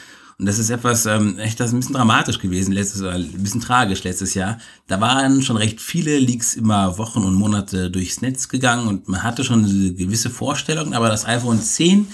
[0.44, 3.32] und das ist etwas, ähm, echt, das ist ein bisschen dramatisch gewesen, letztes, oder ein
[3.32, 4.58] bisschen tragisch letztes Jahr.
[4.88, 9.24] Da waren schon recht viele Leaks immer Wochen und Monate durchs Netz gegangen und man
[9.24, 12.08] hatte schon eine gewisse Vorstellung, aber das iPhone 10,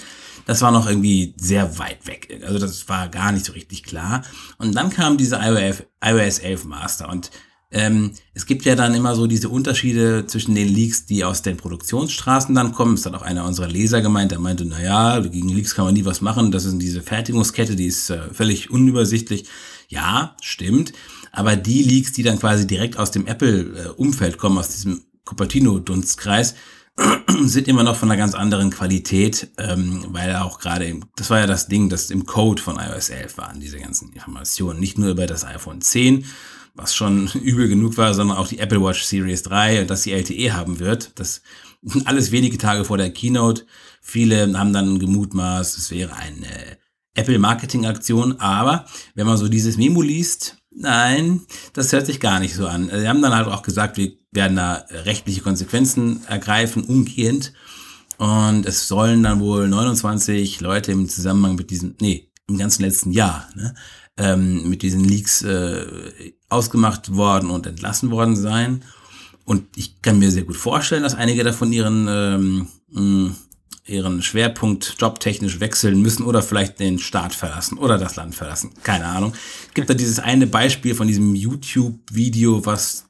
[0.50, 2.40] das war noch irgendwie sehr weit weg.
[2.44, 4.24] Also das war gar nicht so richtig klar.
[4.58, 7.30] Und dann kam diese iOS, iOS 11 Master und
[7.70, 11.56] ähm, es gibt ja dann immer so diese Unterschiede zwischen den Leaks, die aus den
[11.56, 12.94] Produktionsstraßen dann kommen.
[12.94, 15.94] Es hat auch einer unserer Leser gemeint, der meinte, na ja, gegen Leaks kann man
[15.94, 16.50] nie was machen.
[16.50, 19.44] Das ist diese Fertigungskette, die ist äh, völlig unübersichtlich.
[19.86, 20.92] Ja, stimmt.
[21.30, 26.56] Aber die Leaks, die dann quasi direkt aus dem Apple-Umfeld kommen, aus diesem Cupertino-Dunstkreis,
[27.44, 31.46] sind immer noch von einer ganz anderen Qualität, ähm, weil auch gerade, das war ja
[31.46, 35.26] das Ding, das im Code von iOS 11 waren, diese ganzen Informationen, nicht nur über
[35.26, 36.24] das iPhone 10,
[36.74, 40.12] was schon übel genug war, sondern auch die Apple Watch Series 3 und dass die
[40.12, 41.12] LTE haben wird.
[41.18, 41.42] Das
[42.04, 43.64] alles wenige Tage vor der Keynote.
[44.02, 46.78] Viele haben dann gemutmaßt, es wäre eine
[47.14, 52.66] Apple-Marketing-Aktion, aber wenn man so dieses Memo liest, nein, das hört sich gar nicht so
[52.66, 52.90] an.
[52.90, 57.52] Sie haben dann halt auch gesagt, wir werden da rechtliche Konsequenzen ergreifen, umgehend.
[58.18, 63.12] Und es sollen dann wohl 29 Leute im Zusammenhang mit diesem, nee, im ganzen letzten
[63.12, 63.74] Jahr, ne,
[64.18, 65.86] ähm, mit diesen Leaks äh,
[66.48, 68.84] ausgemacht worden und entlassen worden sein.
[69.44, 73.34] Und ich kann mir sehr gut vorstellen, dass einige davon ihren, ähm,
[73.90, 78.70] ihren Schwerpunkt jobtechnisch wechseln müssen oder vielleicht den Staat verlassen oder das Land verlassen.
[78.82, 79.32] Keine Ahnung.
[79.68, 83.06] Es gibt da dieses eine Beispiel von diesem YouTube-Video, was,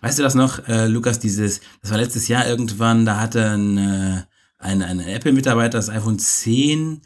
[0.00, 3.78] weißt du das noch, äh, Lukas, dieses, das war letztes Jahr irgendwann, da hatte ein,
[3.78, 4.22] äh,
[4.58, 7.00] ein, ein Apple-Mitarbeiter das iPhone 10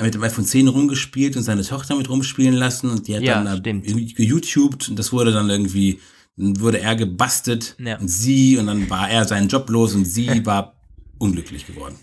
[0.00, 3.42] mit dem iPhone 10 rumgespielt und seine Tochter mit rumspielen lassen und die hat ja,
[3.42, 3.84] dann stimmt.
[4.16, 6.00] geYouTubed und das wurde dann irgendwie,
[6.36, 7.98] dann wurde er gebastelt ja.
[7.98, 10.80] und sie und dann war er seinen Job los und sie war
[11.18, 11.96] unglücklich geworden.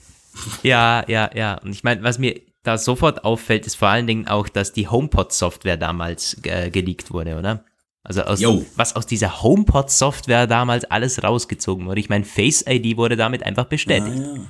[0.64, 1.60] Ja, ja, ja.
[1.64, 4.88] Und ich meine, was mir da sofort auffällt, ist vor allen Dingen auch, dass die
[4.88, 7.64] HomePod-Software damals äh, geleakt wurde, oder?
[8.04, 8.42] Also aus,
[8.76, 12.00] was aus dieser HomePod-Software damals alles rausgezogen wurde.
[12.00, 14.18] Ich meine, Face ID wurde damit einfach bestätigt.
[14.20, 14.42] Ah, ja.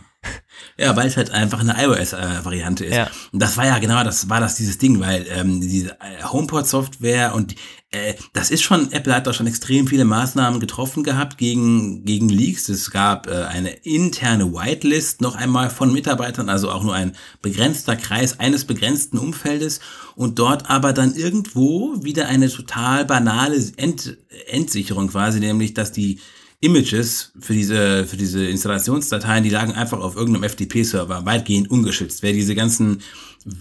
[0.78, 2.96] Ja, weil es halt einfach eine iOS-Variante ist.
[2.96, 3.10] Ja.
[3.34, 7.36] Und das war ja genau, das war das dieses Ding, weil ähm, diese äh, HomePod-Software
[7.36, 7.56] und
[7.92, 12.30] äh, das ist schon, Apple hat da schon extrem viele Maßnahmen getroffen gehabt gegen, gegen
[12.30, 12.70] Leaks.
[12.70, 17.96] Es gab äh, eine interne Whitelist noch einmal von Mitarbeitern, also auch nur ein begrenzter
[17.96, 19.82] Kreis eines begrenzten Umfeldes
[20.16, 26.20] und dort aber dann irgendwo wieder eine total banale Ent Entsicherung quasi, nämlich dass die
[26.62, 32.22] Images für diese, für diese Installationsdateien, die lagen einfach auf irgendeinem FTP-Server, weitgehend ungeschützt.
[32.22, 33.02] Wer diese ganzen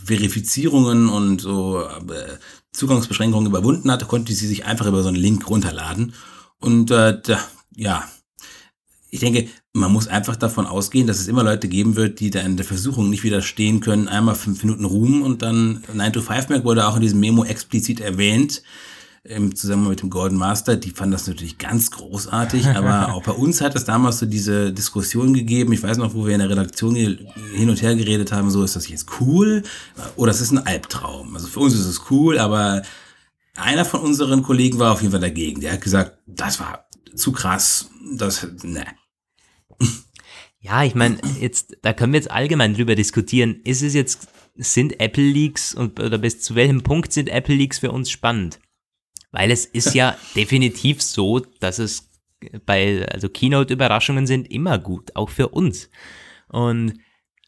[0.04, 2.38] Verifizierungen und so äh,
[2.72, 6.14] Zugangsbeschränkungen überwunden hatte, konnte sie sich einfach über so einen Link runterladen.
[6.58, 7.38] Und äh, da,
[7.76, 8.08] ja,
[9.10, 12.40] ich denke, man muss einfach davon ausgehen, dass es immer Leute geben wird, die da
[12.40, 16.48] in der Versuchung nicht widerstehen können, einmal fünf Minuten ruhen und dann 9 to 5
[16.48, 18.62] Mac wurde auch in diesem Memo explizit erwähnt,
[19.28, 23.32] im Zusammenhang mit dem Golden Master, die fanden das natürlich ganz großartig, aber auch bei
[23.32, 25.72] uns hat es damals so diese Diskussion gegeben.
[25.72, 28.76] Ich weiß noch, wo wir in der Redaktion hin und her geredet haben, so ist
[28.76, 29.62] das jetzt cool
[30.16, 31.34] oder ist es ein Albtraum?
[31.34, 32.82] Also für uns ist es cool, aber
[33.54, 35.60] einer von unseren Kollegen war auf jeden Fall dagegen.
[35.60, 38.86] Der hat gesagt, das war zu krass, das, ne.
[40.60, 43.60] Ja, ich meine, jetzt, da können wir jetzt allgemein drüber diskutieren.
[43.64, 47.78] Ist es jetzt, sind Apple Leaks und, oder bis zu welchem Punkt sind Apple Leaks
[47.78, 48.58] für uns spannend?
[49.30, 52.08] Weil es ist ja definitiv so, dass es
[52.64, 55.90] bei, also Keynote-Überraschungen sind immer gut, auch für uns.
[56.48, 56.94] Und,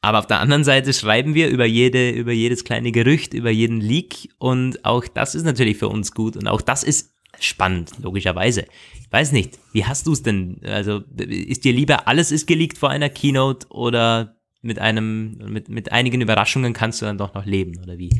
[0.02, 3.80] aber auf der anderen Seite schreiben wir über jede, über jedes kleine Gerücht, über jeden
[3.80, 8.66] Leak und auch das ist natürlich für uns gut und auch das ist spannend, logischerweise.
[9.00, 10.60] Ich weiß nicht, wie hast du es denn?
[10.64, 15.92] Also, ist dir lieber, alles ist geleakt vor einer Keynote oder mit einem, mit, mit
[15.92, 18.10] einigen Überraschungen kannst du dann doch noch leben, oder wie?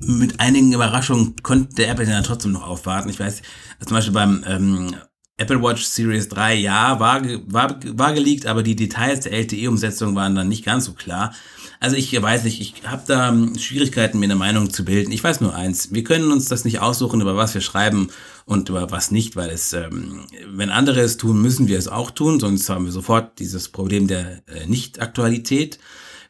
[0.00, 3.08] Mit einigen Überraschungen konnte der Apple dann trotzdem noch aufwarten.
[3.10, 3.42] Ich weiß,
[3.84, 4.94] zum Beispiel beim ähm,
[5.36, 10.34] Apple Watch Series 3, ja, war, war, war geleakt, aber die Details der LTE-Umsetzung waren
[10.34, 11.34] dann nicht ganz so klar.
[11.80, 15.12] Also ich weiß nicht, ich habe da ähm, Schwierigkeiten, mir eine Meinung zu bilden.
[15.12, 18.08] Ich weiß nur eins, wir können uns das nicht aussuchen, über was wir schreiben
[18.44, 22.10] und über was nicht, weil es, ähm, wenn andere es tun, müssen wir es auch
[22.10, 25.78] tun, sonst haben wir sofort dieses Problem der äh, Nicht-Aktualität.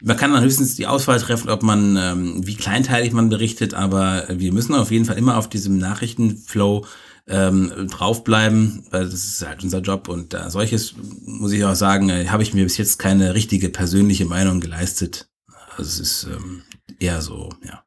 [0.02, 4.26] Man kann dann höchstens die Auswahl treffen, ob man, ähm, wie kleinteilig man berichtet, aber
[4.30, 6.86] wir müssen auf jeden Fall immer auf diesem Nachrichtenflow
[7.28, 12.08] ähm, draufbleiben, weil das ist halt unser Job und äh, solches, muss ich auch sagen,
[12.08, 15.28] äh, habe ich mir bis jetzt keine richtige persönliche Meinung geleistet.
[15.76, 16.62] Also es ist ähm,
[16.98, 17.84] eher so, ja.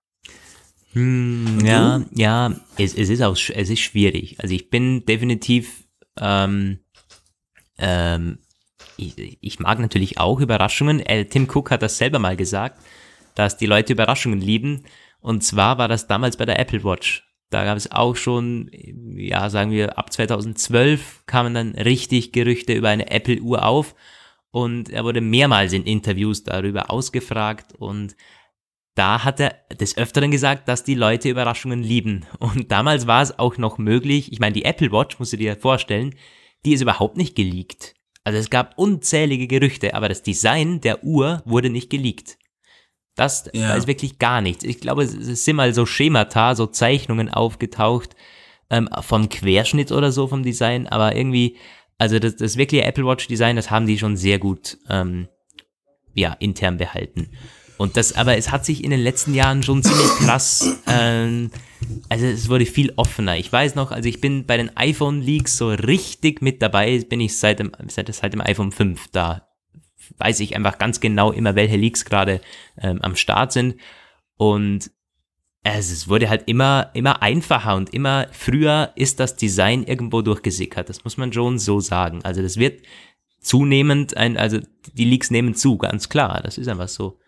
[0.93, 4.39] Hm, ja, ja, es, es ist auch, es ist schwierig.
[4.39, 5.87] Also ich bin definitiv
[6.19, 6.79] ähm,
[7.77, 8.37] ähm,
[8.97, 10.99] ich, ich mag natürlich auch Überraschungen.
[10.99, 12.81] Äh, Tim Cook hat das selber mal gesagt,
[13.35, 14.85] dass die Leute Überraschungen lieben.
[15.19, 17.27] Und zwar war das damals bei der Apple Watch.
[17.49, 18.71] Da gab es auch schon,
[19.15, 23.95] ja, sagen wir, ab 2012 kamen dann richtig Gerüchte über eine Apple-Uhr auf.
[24.51, 27.73] Und er wurde mehrmals in Interviews darüber ausgefragt.
[27.77, 28.15] Und
[28.95, 32.25] da hat er des Öfteren gesagt, dass die Leute Überraschungen lieben.
[32.39, 35.55] Und damals war es auch noch möglich, ich meine, die Apple Watch, musst du dir
[35.55, 36.15] vorstellen,
[36.65, 37.95] die ist überhaupt nicht geleakt.
[38.23, 42.37] Also es gab unzählige Gerüchte, aber das Design der Uhr wurde nicht geleakt.
[43.15, 43.69] Das ja.
[43.69, 44.63] da ist wirklich gar nichts.
[44.63, 48.15] Ich glaube, es sind mal so Schemata, so Zeichnungen aufgetaucht
[48.69, 51.57] ähm, vom Querschnitt oder so vom Design, aber irgendwie,
[51.97, 55.27] also das, das wirkliche Apple Watch Design, das haben die schon sehr gut ähm,
[56.15, 57.29] ja, intern behalten.
[57.83, 61.51] Und das, aber es hat sich in den letzten Jahren schon ziemlich krass, ähm,
[62.07, 63.35] also es wurde viel offener.
[63.35, 67.37] Ich weiß noch, also ich bin bei den iPhone-Leaks so richtig mit dabei, bin ich
[67.37, 69.09] seit dem, seit, seit dem iPhone 5.
[69.11, 69.49] Da
[70.17, 72.39] weiß ich einfach ganz genau immer, welche Leaks gerade
[72.77, 73.75] ähm, am Start sind.
[74.37, 74.89] Und
[75.63, 80.87] also es wurde halt immer, immer einfacher und immer früher ist das Design irgendwo durchgesickert.
[80.87, 82.21] Das muss man schon so sagen.
[82.23, 82.81] Also das wird
[83.41, 84.59] zunehmend ein, also
[84.93, 86.39] die Leaks nehmen zu, ganz klar.
[86.41, 87.19] Das ist einfach so.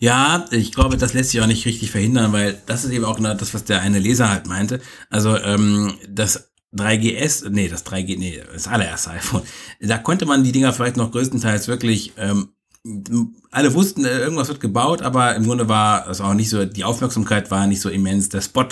[0.00, 3.16] Ja, ich glaube, das lässt sich auch nicht richtig verhindern, weil das ist eben auch
[3.16, 4.80] genau das, was der eine Leser halt meinte.
[5.10, 9.42] Also ähm, das 3GS, nee, das 3G, nee, das allererste iPhone,
[9.80, 12.50] da konnte man die Dinger vielleicht noch größtenteils wirklich, ähm,
[13.50, 16.84] alle wussten, äh, irgendwas wird gebaut, aber im Grunde war es auch nicht so, die
[16.84, 18.68] Aufmerksamkeit war nicht so immens, der Spot,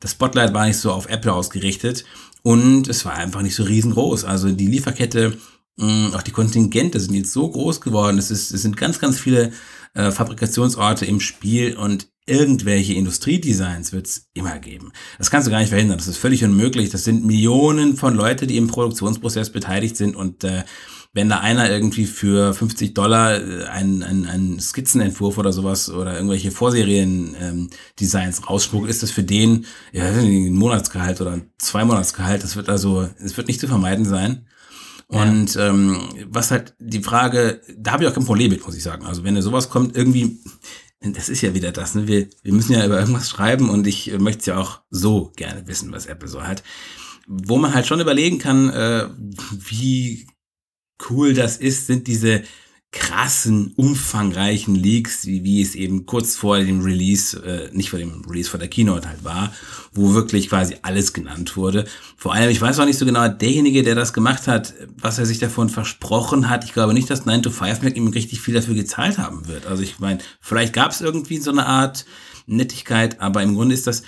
[0.00, 2.04] das Spotlight war nicht so auf Apple ausgerichtet
[2.42, 4.24] und es war einfach nicht so riesengroß.
[4.24, 5.36] Also die Lieferkette,
[5.78, 9.52] auch die Kontingente sind jetzt so groß geworden, es, ist, es sind ganz, ganz viele
[9.94, 14.92] äh, Fabrikationsorte im Spiel und irgendwelche Industriedesigns wird es immer geben.
[15.18, 15.98] Das kannst du gar nicht verhindern.
[15.98, 16.90] Das ist völlig unmöglich.
[16.90, 20.62] Das sind Millionen von Leute, die im Produktionsprozess beteiligt sind und äh,
[21.12, 26.14] wenn da einer irgendwie für 50 Dollar äh, einen, einen, einen Skizzenentwurf oder sowas oder
[26.14, 32.44] irgendwelche Vorserien-Designs ähm, rausspuckt, ist das für den ja, ein Monatsgehalt oder zwei Monatsgehalt.
[32.44, 34.46] Das wird also, es wird nicht zu vermeiden sein.
[35.10, 35.68] Und ja.
[35.68, 39.04] ähm, was halt die Frage, da habe ich auch kein Problem mit, muss ich sagen.
[39.06, 40.38] Also wenn da sowas kommt, irgendwie,
[41.00, 42.06] das ist ja wieder das, ne?
[42.06, 45.90] Wir, wir müssen ja über irgendwas schreiben und ich möchte ja auch so gerne wissen,
[45.90, 46.62] was Apple so hat.
[47.26, 49.08] Wo man halt schon überlegen kann, äh,
[49.50, 50.28] wie
[51.10, 52.44] cool das ist, sind diese
[52.92, 58.24] krassen, umfangreichen Leaks, wie, wie es eben kurz vor dem Release, äh, nicht vor dem
[58.28, 59.54] Release, vor der Keynote halt war,
[59.92, 61.84] wo wirklich quasi alles genannt wurde.
[62.16, 65.26] Vor allem, ich weiß auch nicht so genau, derjenige, der das gemacht hat, was er
[65.26, 68.54] sich davon versprochen hat, ich glaube nicht, dass 9 to 5 Mac ihm richtig viel
[68.54, 69.66] dafür gezahlt haben wird.
[69.66, 72.06] Also ich meine, vielleicht gab es irgendwie so eine Art
[72.46, 74.02] Nettigkeit, aber im Grunde ist das,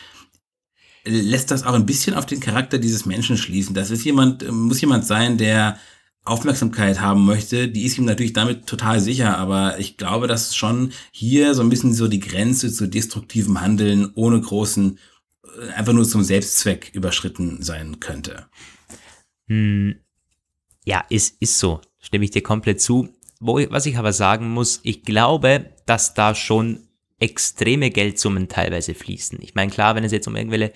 [1.05, 3.74] lässt das auch ein bisschen auf den Charakter dieses Menschen schließen.
[3.74, 5.78] Das ist jemand, muss jemand sein, der
[6.25, 10.93] Aufmerksamkeit haben möchte, die ist ihm natürlich damit total sicher, aber ich glaube, dass schon
[11.11, 14.99] hier so ein bisschen so die Grenze zu destruktivem Handeln ohne großen,
[15.45, 18.47] äh, einfach nur zum Selbstzweck überschritten sein könnte.
[19.49, 19.97] Hm.
[20.85, 21.81] Ja, ist, ist so.
[21.99, 23.09] Stimme ich dir komplett zu.
[23.41, 26.87] Wo, was ich aber sagen muss, ich glaube, dass da schon
[27.18, 29.39] extreme Geldsummen teilweise fließen.
[29.43, 30.73] Ich meine, klar, wenn es jetzt um irgendwelche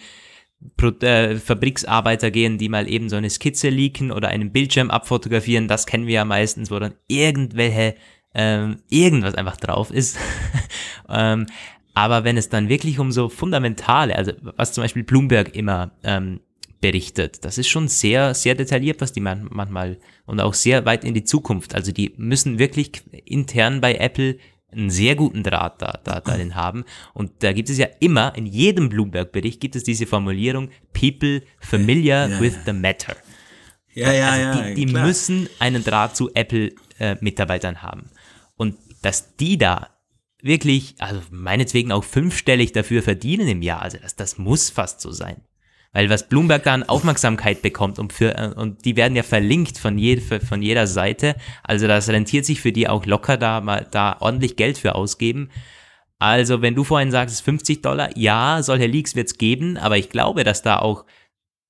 [0.76, 5.68] Pro äh, Fabriksarbeiter gehen, die mal eben so eine Skizze leaken oder einen Bildschirm abfotografieren.
[5.68, 7.94] Das kennen wir ja meistens, wo dann irgendwelche,
[8.34, 10.18] ähm, irgendwas einfach drauf ist.
[11.08, 11.46] ähm,
[11.94, 16.40] aber wenn es dann wirklich um so fundamentale, also was zum Beispiel Bloomberg immer ähm,
[16.80, 21.04] berichtet, das ist schon sehr, sehr detailliert, was die man manchmal und auch sehr weit
[21.04, 21.74] in die Zukunft.
[21.74, 24.36] Also die müssen wirklich intern bei Apple
[24.72, 26.84] einen sehr guten Draht da, da darin haben.
[27.14, 32.28] Und da gibt es ja immer, in jedem Bloomberg-Bericht gibt es diese Formulierung, people familiar
[32.28, 33.16] ja, with the matter.
[33.94, 34.74] Ja, ja, also ja.
[34.74, 38.10] Die, die müssen einen Draht zu Apple-Mitarbeitern äh, haben.
[38.56, 39.90] Und dass die da
[40.42, 45.10] wirklich, also meinetwegen auch fünfstellig dafür verdienen im Jahr, also das, das muss fast so
[45.10, 45.42] sein.
[45.96, 49.78] Weil was Bloomberg da an Aufmerksamkeit bekommt und, für, äh, und die werden ja verlinkt
[49.78, 53.86] von, je, von jeder Seite, also das rentiert sich für die auch locker, da mal
[53.90, 55.48] da ordentlich Geld für ausgeben.
[56.18, 60.10] Also wenn du vorhin sagst, 50 Dollar, ja, solche Leaks wird es geben, aber ich
[60.10, 61.06] glaube, dass da auch,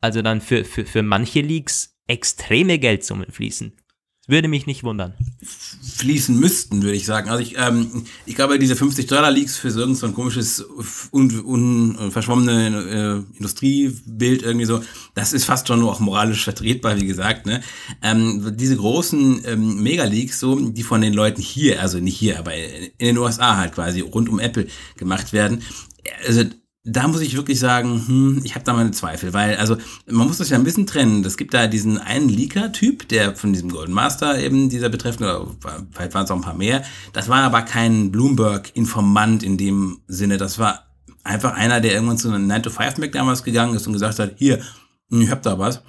[0.00, 3.76] also dann für, für, für manche Leaks extreme Geldsummen fließen.
[4.28, 5.14] Würde mich nicht wundern.
[5.96, 7.30] Fließen müssten, würde ich sagen.
[7.30, 10.66] Also ich, ähm, ich glaube, diese 50 Dollar Leaks für so ein komisches,
[11.12, 14.82] un, un, verschwommene äh, Industriebild irgendwie so,
[15.14, 17.46] das ist fast schon auch moralisch vertretbar, wie gesagt.
[17.46, 17.62] Ne?
[18.02, 22.52] Ähm, diese großen ähm, Mega-Leaks, so, die von den Leuten hier, also nicht hier, aber
[22.54, 24.66] in den USA halt quasi rund um Apple
[24.96, 25.62] gemacht werden,
[26.26, 26.42] also
[26.88, 29.76] da muss ich wirklich sagen, hm, ich habe da meine Zweifel, weil also
[30.08, 31.24] man muss das ja ein bisschen trennen.
[31.24, 35.84] Es gibt da diesen einen Leaker-Typ, der von diesem Golden Master eben dieser betreffende, oder
[35.90, 36.84] vielleicht waren es auch ein paar mehr.
[37.12, 40.36] Das war aber kein Bloomberg-Informant in dem Sinne.
[40.36, 40.86] Das war
[41.24, 44.60] einfach einer, der irgendwann zu einem 9-to-5-Mac damals gegangen ist und gesagt hat, hier,
[45.10, 45.82] ich hab da was.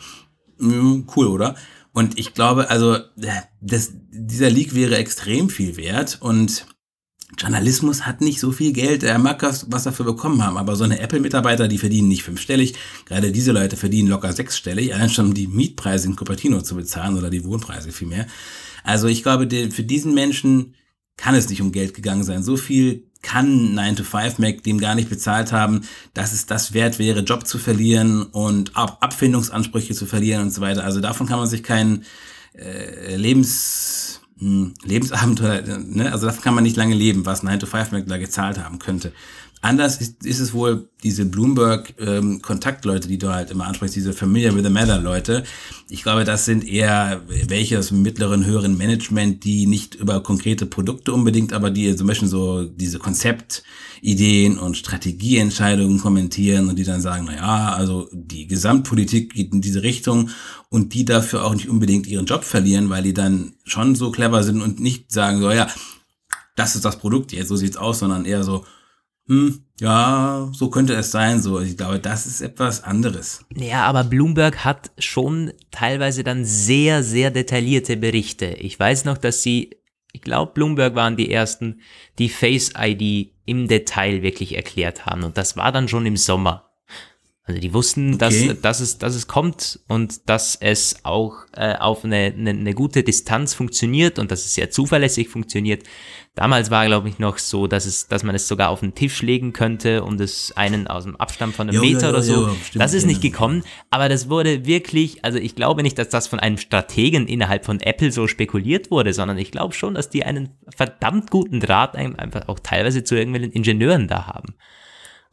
[0.58, 1.54] Hm, cool, oder?
[1.93, 2.98] Und ich glaube, also
[3.62, 6.66] das, dieser Leak wäre extrem viel wert und
[7.38, 10.84] Journalismus hat nicht so viel Geld, er mag was, was dafür bekommen haben, aber so
[10.84, 12.74] eine Apple-Mitarbeiter, die verdienen nicht fünfstellig,
[13.06, 17.18] gerade diese Leute verdienen locker sechsstellig, allein schon um die Mietpreise in Cupertino zu bezahlen
[17.18, 18.28] oder die Wohnpreise vielmehr.
[18.84, 20.74] Also ich glaube, für diesen Menschen
[21.18, 22.44] kann es nicht um Geld gegangen sein.
[22.44, 25.82] So viel kann 9 to 5 Mac dem gar nicht bezahlt haben,
[26.14, 30.62] dass es das wert wäre, Job zu verlieren und Ab Abfindungsansprüche zu verlieren und so
[30.62, 30.84] weiter.
[30.84, 32.06] Also davon kann man sich keinen
[32.54, 36.12] äh, Lebens Lebensabenteuer, ne?
[36.12, 38.78] also davon kann man nicht lange leben, was 9 to 5 Mac da gezahlt haben
[38.78, 39.12] könnte.
[39.62, 44.55] Anders ist, ist es wohl diese Bloomberg-Kontaktleute, ähm, die du halt immer ansprichst, diese Familiar
[44.55, 45.43] with the Matter-Leute.
[45.89, 51.12] Ich glaube, das sind eher welche aus mittleren, höheren Management, die nicht über konkrete Produkte
[51.12, 57.26] unbedingt, aber die zum Beispiel so diese Konzeptideen und Strategieentscheidungen kommentieren und die dann sagen,
[57.28, 60.30] na ja, also die Gesamtpolitik geht in diese Richtung
[60.70, 64.43] und die dafür auch nicht unbedingt ihren Job verlieren, weil die dann schon so clever
[64.43, 65.68] sind und nicht sagen so, ja,
[66.55, 68.64] das ist das Produkt jetzt, so sieht's aus, sondern eher so,
[69.28, 71.42] hm, ja, so könnte es sein.
[71.42, 73.46] So, ich glaube, das ist etwas anderes.
[73.54, 78.46] Ja, aber Bloomberg hat schon teilweise dann sehr, sehr detaillierte Berichte.
[78.46, 79.78] Ich weiß noch, dass sie,
[80.14, 81.82] ich glaube, Bloomberg waren die ersten,
[82.18, 85.24] die Face ID im Detail wirklich erklärt haben.
[85.24, 86.66] Und das war dann schon im Sommer.
[87.48, 88.48] Also die wussten, okay.
[88.48, 92.74] dass, dass, es, dass es kommt und dass es auch äh, auf eine, eine, eine
[92.74, 95.84] gute Distanz funktioniert und dass es sehr zuverlässig funktioniert.
[96.36, 99.22] Damals war, glaube ich, noch so, dass es, dass man es sogar auf den Tisch
[99.22, 102.48] legen könnte und es einen aus dem Abstand von einem jo, Meter jo, oder so.
[102.50, 106.28] Jo, das ist nicht gekommen, aber das wurde wirklich, also ich glaube nicht, dass das
[106.28, 110.26] von einem Strategen innerhalb von Apple so spekuliert wurde, sondern ich glaube schon, dass die
[110.26, 114.56] einen verdammt guten Draht einfach auch teilweise zu irgendwelchen Ingenieuren da haben.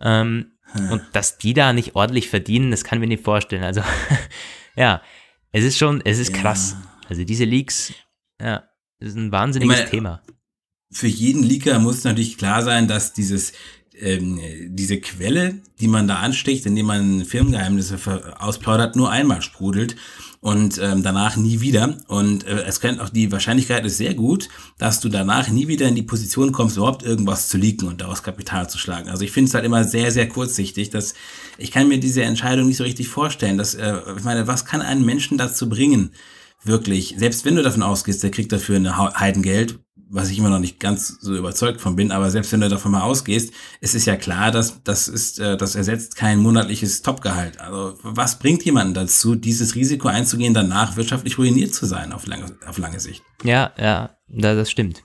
[0.01, 0.54] Ähm,
[0.91, 3.64] und dass die da nicht ordentlich verdienen, das kann ich mir nicht vorstellen.
[3.64, 3.83] Also,
[4.77, 5.03] ja,
[5.53, 6.43] es ist schon, es ist ja.
[6.43, 6.77] krass.
[7.09, 7.93] Also diese Leaks,
[8.41, 8.64] ja,
[8.99, 10.22] das ist ein wahnsinniges meine, Thema.
[10.91, 13.53] für jeden Leaker muss natürlich klar sein, dass dieses
[14.01, 17.99] ähm, diese Quelle, die man da ansticht, indem man Firmengeheimnisse
[18.39, 19.97] ausplaudert, nur einmal sprudelt
[20.45, 21.97] und ähm, danach nie wieder.
[22.07, 25.89] Und äh, es könnte auch die Wahrscheinlichkeit ist sehr gut, dass du danach nie wieder
[25.89, 29.09] in die Position kommst, überhaupt irgendwas zu leaken und daraus Kapital zu schlagen.
[29.09, 31.15] Also ich finde es halt immer sehr, sehr kurzsichtig, dass
[31.57, 33.57] ich kann mir diese Entscheidung nicht so richtig vorstellen.
[33.57, 36.11] Dass, äh, ich meine, was kann einen Menschen dazu bringen,
[36.63, 39.79] wirklich, selbst wenn du davon ausgehst, der kriegt dafür eine Heidengeld,
[40.11, 42.93] was ich immer noch nicht ganz so überzeugt von bin, aber selbst wenn du davon
[42.93, 47.59] mal ausgehst, es ist ja klar, dass das ist, äh, das ersetzt kein monatliches Topgehalt.
[47.61, 52.57] Also was bringt jemanden dazu, dieses Risiko einzugehen, danach wirtschaftlich ruiniert zu sein auf lange,
[52.67, 53.23] auf lange Sicht?
[53.43, 55.03] Ja, ja, da- das stimmt.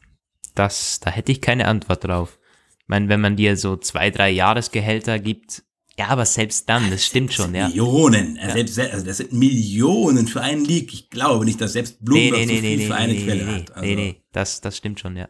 [0.55, 2.37] Das, da hätte ich keine Antwort drauf.
[2.81, 5.63] Ich meine, wenn man dir so zwei, drei Jahresgehälter gibt,
[5.99, 7.67] ja, aber selbst dann, das stimmt schon, ja.
[7.67, 10.93] Millionen, äh, selbst, also das sind Millionen für einen Leak.
[10.93, 13.43] Ich glaube nicht, dass selbst Bloomberg nee, so nee, viel nee, für eine nee, Quelle
[13.43, 13.71] nee, hat.
[13.71, 15.27] Also, nee, nee, das, das stimmt schon, ja.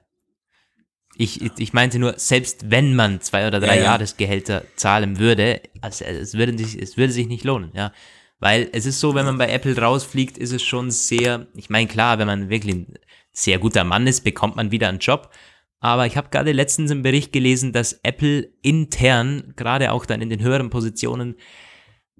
[1.18, 3.84] Ich, ich meinte nur, selbst wenn man zwei oder drei Ja, ja.
[3.86, 7.92] Jahresgehälter zahlen würde, also es würde sich, es würde sich nicht lohnen, ja.
[8.38, 11.88] Weil es ist so, wenn man bei Apple rausfliegt, ist es schon sehr, ich meine,
[11.88, 12.94] klar, wenn man wirklich ein
[13.32, 15.32] sehr guter Mann ist, bekommt man wieder einen Job.
[15.80, 20.30] Aber ich habe gerade letztens im Bericht gelesen, dass Apple intern, gerade auch dann in
[20.30, 21.36] den höheren Positionen,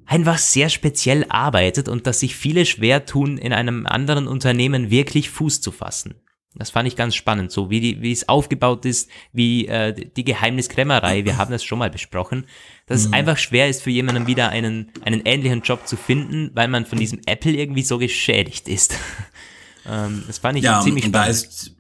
[0.06, 5.30] einfach sehr speziell arbeitet und dass sich viele schwer tun, in einem anderen Unternehmen wirklich
[5.30, 6.16] Fuß zu fassen.
[6.56, 10.24] Das fand ich ganz spannend, so wie, die, wie es aufgebaut ist, wie äh, die
[10.24, 12.48] Geheimniskrämerei, wir haben das schon mal besprochen,
[12.88, 16.68] dass es einfach schwer ist für jemanden wieder einen, einen ähnlichen Job zu finden, weil
[16.68, 18.96] man von diesem Apple irgendwie so geschädigt ist.
[19.88, 21.38] ähm, das fand ich Ja, ziemlich und da spannend.
[21.38, 21.76] ist,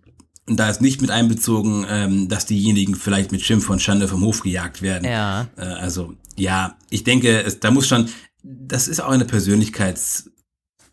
[0.49, 4.23] und da ist nicht mit einbezogen, ähm, dass diejenigen vielleicht mit Schimpf und Schande vom
[4.23, 5.05] Hof gejagt werden.
[5.05, 5.47] Ja.
[5.55, 8.09] Äh, also, ja, ich denke, es, da muss schon,
[8.43, 10.31] das ist auch eine Persönlichkeits,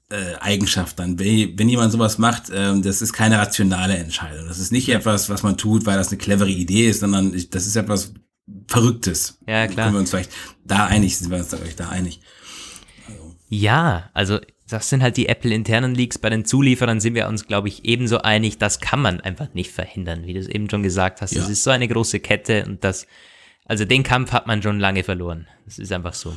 [0.09, 0.59] äh,
[0.97, 1.19] dann.
[1.19, 4.47] Wenn, wenn jemand sowas macht, ähm, das ist keine rationale Entscheidung.
[4.47, 7.51] Das ist nicht etwas, was man tut, weil das eine clevere Idee ist, sondern ich,
[7.51, 8.13] das ist etwas
[8.69, 9.39] Verrücktes.
[9.47, 9.87] Ja, klar.
[9.87, 10.31] Können wir uns vielleicht
[10.65, 12.21] da einig, sind wir uns vielleicht da einig.
[13.49, 14.39] Ja, also
[14.69, 16.19] das sind halt die Apple-internen Leaks.
[16.19, 19.71] Bei den Zulieferern sind wir uns, glaube ich, ebenso einig, das kann man einfach nicht
[19.71, 21.37] verhindern, wie du es eben schon gesagt hast.
[21.37, 21.51] Das Ja.
[21.53, 23.07] ist so eine große Kette und das,
[23.65, 25.47] also den Kampf hat man schon lange verloren.
[25.65, 26.37] Das ist einfach so.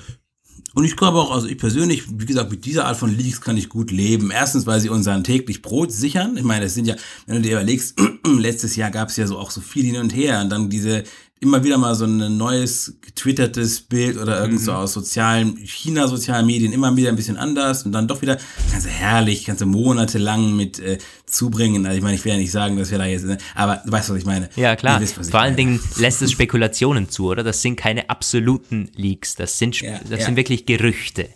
[0.75, 3.57] Und ich glaube auch, also ich persönlich, wie gesagt, mit dieser Art von Leaks kann
[3.57, 4.29] ich gut leben.
[4.29, 6.37] Erstens, weil sie unseren täglich Brot sichern.
[6.37, 9.39] Ich meine, es sind ja, wenn du dir überlegst, letztes Jahr gab es ja so
[9.39, 11.03] auch so viel hin und her und dann diese
[11.41, 16.73] immer wieder mal so ein neues getwittertes Bild oder irgend so aus sozialen, China-sozialen Medien
[16.73, 18.37] immer wieder ein bisschen anders und dann doch wieder,
[18.71, 21.85] kannst du herrlich, kannst du monatelang mit äh, zubringen.
[21.85, 23.91] Also ich meine, ich will ja nicht sagen, dass wir da jetzt, ne, aber du
[23.91, 24.49] weißt, was ich meine.
[24.55, 24.99] Ja, klar.
[24.99, 25.55] Wisst, Vor allen meine.
[25.55, 27.43] Dingen lässt es Spekulationen zu, oder?
[27.43, 29.35] Das sind keine absoluten Leaks.
[29.35, 30.25] Das sind, Ja, das ja.
[30.25, 31.29] sind wirklich Gerüchte.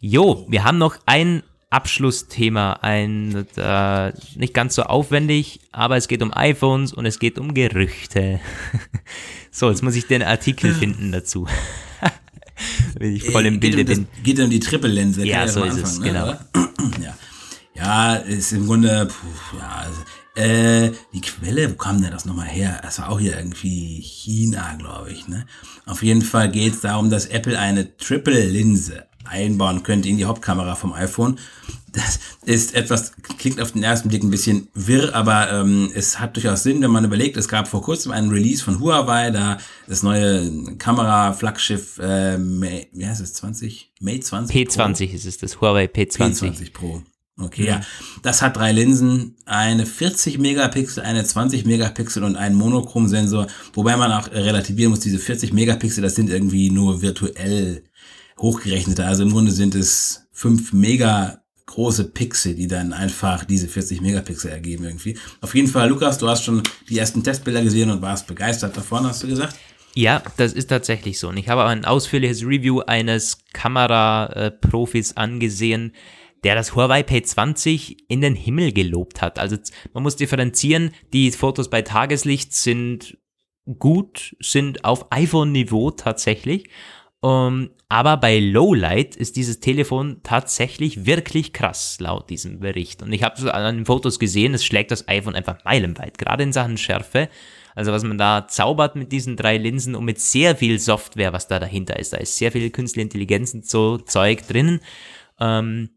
[0.00, 6.22] Jo, wir haben noch ein Abschlussthema, ein äh, nicht ganz so aufwendig, aber es geht
[6.22, 8.40] um iPhones und es geht um Gerüchte.
[9.52, 11.46] so, jetzt muss ich den Artikel finden dazu.
[12.98, 14.08] Wenn ich voll im Äh, geht Bilde um bin.
[14.14, 15.26] Das, geht um die Triple-Linse.
[15.26, 16.26] Ja, so ist es, Anfang, genau.
[17.02, 17.16] Ja.
[17.74, 20.00] ja, ist im Grunde, puh, ja, also,
[20.34, 22.80] äh, die Quelle, wo kam denn das nochmal her?
[22.82, 25.46] Das war auch hier irgendwie China, glaube ich, ne?
[25.84, 30.74] Auf jeden Fall geht es darum, dass Apple eine Triple-Linse einbauen könnte in die Hauptkamera
[30.74, 31.38] vom iPhone.
[31.92, 36.36] Das ist etwas, klingt auf den ersten Blick ein bisschen wirr, aber ähm, es hat
[36.36, 40.02] durchaus Sinn, wenn man überlegt, es gab vor kurzem einen Release von Huawei, da das
[40.02, 43.92] neue Kamera-Flaggschiff, äh, Mate, wie heißt es, 20?
[44.00, 44.68] Mate 20?
[44.68, 44.82] Pro?
[44.82, 46.18] P20 ist es, das Huawei P20.
[46.18, 47.02] P20 Pro.
[47.38, 47.80] Okay, ja.
[48.22, 54.12] Das hat drei Linsen, eine 40 Megapixel, eine 20 Megapixel und einen Monochromsensor, wobei man
[54.12, 57.84] auch relativieren muss, diese 40 Megapixel, das sind irgendwie nur virtuell
[58.38, 59.04] hochgerechnete.
[59.04, 64.50] Also im Grunde sind es 5 Mega große Pixel, die dann einfach diese 40 Megapixel
[64.50, 65.16] ergeben irgendwie.
[65.40, 69.06] Auf jeden Fall, Lukas, du hast schon die ersten Testbilder gesehen und warst begeistert davon,
[69.06, 69.56] hast du gesagt?
[69.94, 71.28] Ja, das ist tatsächlich so.
[71.28, 75.94] Und ich habe ein ausführliches Review eines Kameraprofis angesehen,
[76.44, 79.38] der das Huawei P20 in den Himmel gelobt hat.
[79.38, 79.56] Also
[79.92, 83.18] man muss differenzieren, die Fotos bei Tageslicht sind
[83.78, 86.68] gut, sind auf iPhone-Niveau tatsächlich.
[87.24, 93.02] Um, ähm, aber bei Lowlight ist dieses Telefon tatsächlich wirklich krass, laut diesem Bericht.
[93.02, 96.42] Und ich habe es an den Fotos gesehen, es schlägt das iPhone einfach meilenweit, gerade
[96.42, 97.28] in Sachen Schärfe.
[97.74, 101.48] Also was man da zaubert mit diesen drei Linsen und mit sehr viel Software, was
[101.48, 102.12] da dahinter ist.
[102.12, 104.80] Da ist sehr viel künstliche Intelligenz und so Zeug drin.
[105.38, 105.90] Ähm,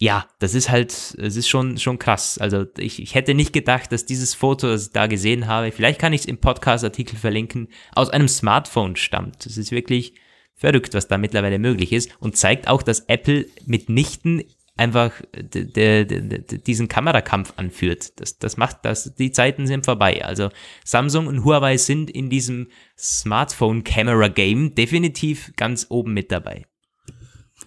[0.00, 2.38] ja, das ist halt, es ist schon, schon krass.
[2.38, 6.00] Also ich, ich hätte nicht gedacht, dass dieses Foto, das ich da gesehen habe, vielleicht
[6.00, 9.44] kann ich es im Podcast-Artikel verlinken, aus einem Smartphone stammt.
[9.44, 10.14] Das ist wirklich
[10.60, 14.44] verrückt, was da mittlerweile möglich ist und zeigt auch, dass Apple mitnichten
[14.76, 18.20] einfach diesen Kamerakampf anführt.
[18.20, 20.24] Das, das macht das, die Zeiten sind vorbei.
[20.24, 20.50] Also
[20.84, 26.66] Samsung und Huawei sind in diesem Smartphone-Camera-Game definitiv ganz oben mit dabei.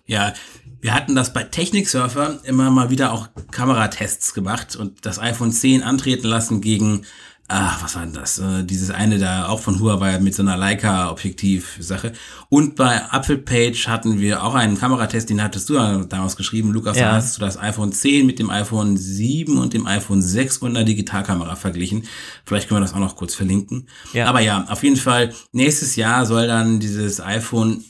[0.05, 0.33] Ja,
[0.81, 5.81] wir hatten das bei Techniksurfer immer mal wieder auch Kameratests gemacht und das iPhone 10
[5.83, 7.05] antreten lassen gegen
[7.53, 8.39] ach, was war denn das?
[8.39, 12.13] Äh, dieses eine da auch von Huawei mit so einer Leica-Objektiv-Sache.
[12.49, 15.75] Und bei Apple Page hatten wir auch einen Kameratest, den hattest du
[16.05, 17.09] damals geschrieben, Lukas, ja.
[17.09, 20.75] da hast du das iPhone 10 mit dem iPhone 7 und dem iPhone 6 und
[20.75, 22.03] einer Digitalkamera verglichen.
[22.45, 23.87] Vielleicht können wir das auch noch kurz verlinken.
[24.13, 24.25] Ja.
[24.25, 27.83] Aber ja, auf jeden Fall, nächstes Jahr soll dann dieses iPhone,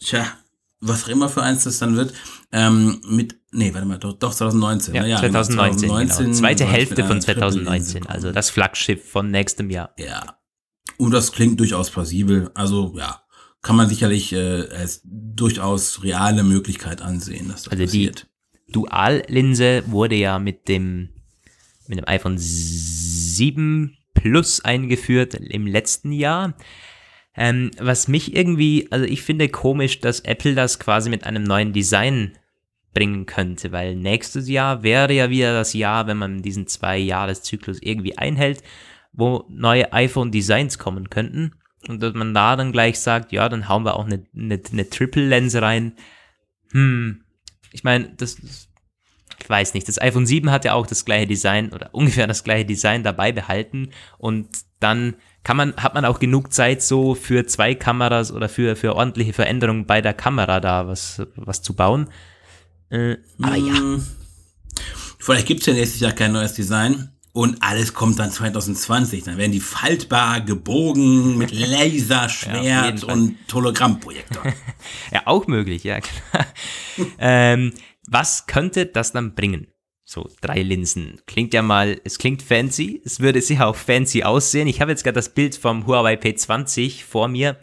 [0.00, 0.26] tja,
[0.80, 2.14] was auch immer für eins das dann wird,
[2.52, 4.94] ähm, mit, nee, warte mal, doch, doch 2019.
[4.94, 5.08] Ja, ne?
[5.08, 6.36] ja 2019, 2019 genau.
[6.36, 9.92] Zweite Hälfte von 2019, also das Flaggschiff von nächstem Jahr.
[9.98, 10.38] Ja.
[10.98, 12.50] Und das klingt durchaus plausibel.
[12.54, 13.22] Also, ja,
[13.62, 18.28] kann man sicherlich äh, als durchaus reale Möglichkeit ansehen, dass das also passiert.
[18.68, 21.10] Die Duallinse wurde ja mit dem,
[21.88, 26.54] mit dem iPhone 7 Plus eingeführt im letzten Jahr.
[27.36, 31.72] Ähm, was mich irgendwie, also ich finde komisch, dass Apple das quasi mit einem neuen
[31.72, 32.38] Design
[32.96, 37.76] bringen könnte, weil nächstes Jahr wäre ja wieder das Jahr, wenn man diesen zwei Jahreszyklus
[37.82, 38.62] irgendwie einhält,
[39.12, 41.52] wo neue iPhone-Designs kommen könnten
[41.88, 44.88] und dass man da dann gleich sagt, ja, dann hauen wir auch eine, eine, eine
[44.88, 45.92] Triple-Lens rein.
[46.72, 47.22] Hm,
[47.70, 48.38] ich meine, das,
[49.42, 52.44] ich weiß nicht, das iPhone 7 hat ja auch das gleiche Design oder ungefähr das
[52.44, 54.48] gleiche Design dabei behalten und
[54.80, 58.96] dann kann man, hat man auch genug Zeit so für zwei Kameras oder für, für
[58.96, 62.08] ordentliche Veränderungen bei der Kamera da was, was zu bauen.
[62.90, 63.76] Äh, aber ja.
[63.76, 64.06] Hm.
[65.18, 67.10] Vielleicht gibt es ja nächstes Jahr kein neues Design.
[67.32, 69.24] Und alles kommt dann 2020.
[69.24, 72.64] Dann werden die faltbar gebogen mit Laserschwert
[73.02, 74.42] ja, und Hologrammprojektor.
[75.12, 76.46] ja, auch möglich, ja klar.
[77.18, 77.74] ähm,
[78.08, 79.66] was könnte das dann bringen?
[80.02, 81.20] So, drei Linsen.
[81.26, 83.02] Klingt ja mal, es klingt fancy.
[83.04, 84.68] Es würde sicher auch fancy aussehen.
[84.68, 87.58] Ich habe jetzt gerade das Bild vom Huawei P20 vor mir.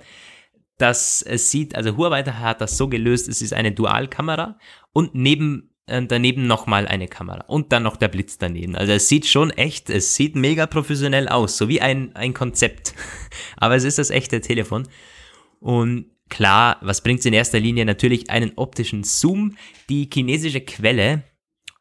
[0.84, 4.60] Das es sieht, also Huawei hat das so gelöst, es ist eine Dualkamera
[4.92, 8.76] und neben äh, daneben nochmal eine Kamera und dann noch der Blitz daneben.
[8.76, 12.96] Also es sieht schon echt, es sieht mega professionell aus, so wie ein, ein Konzept.
[13.56, 14.86] Aber es ist das echte Telefon.
[15.62, 17.86] Und klar, was bringt es in erster Linie?
[17.86, 19.56] Natürlich einen optischen Zoom.
[19.88, 21.24] Die chinesische Quelle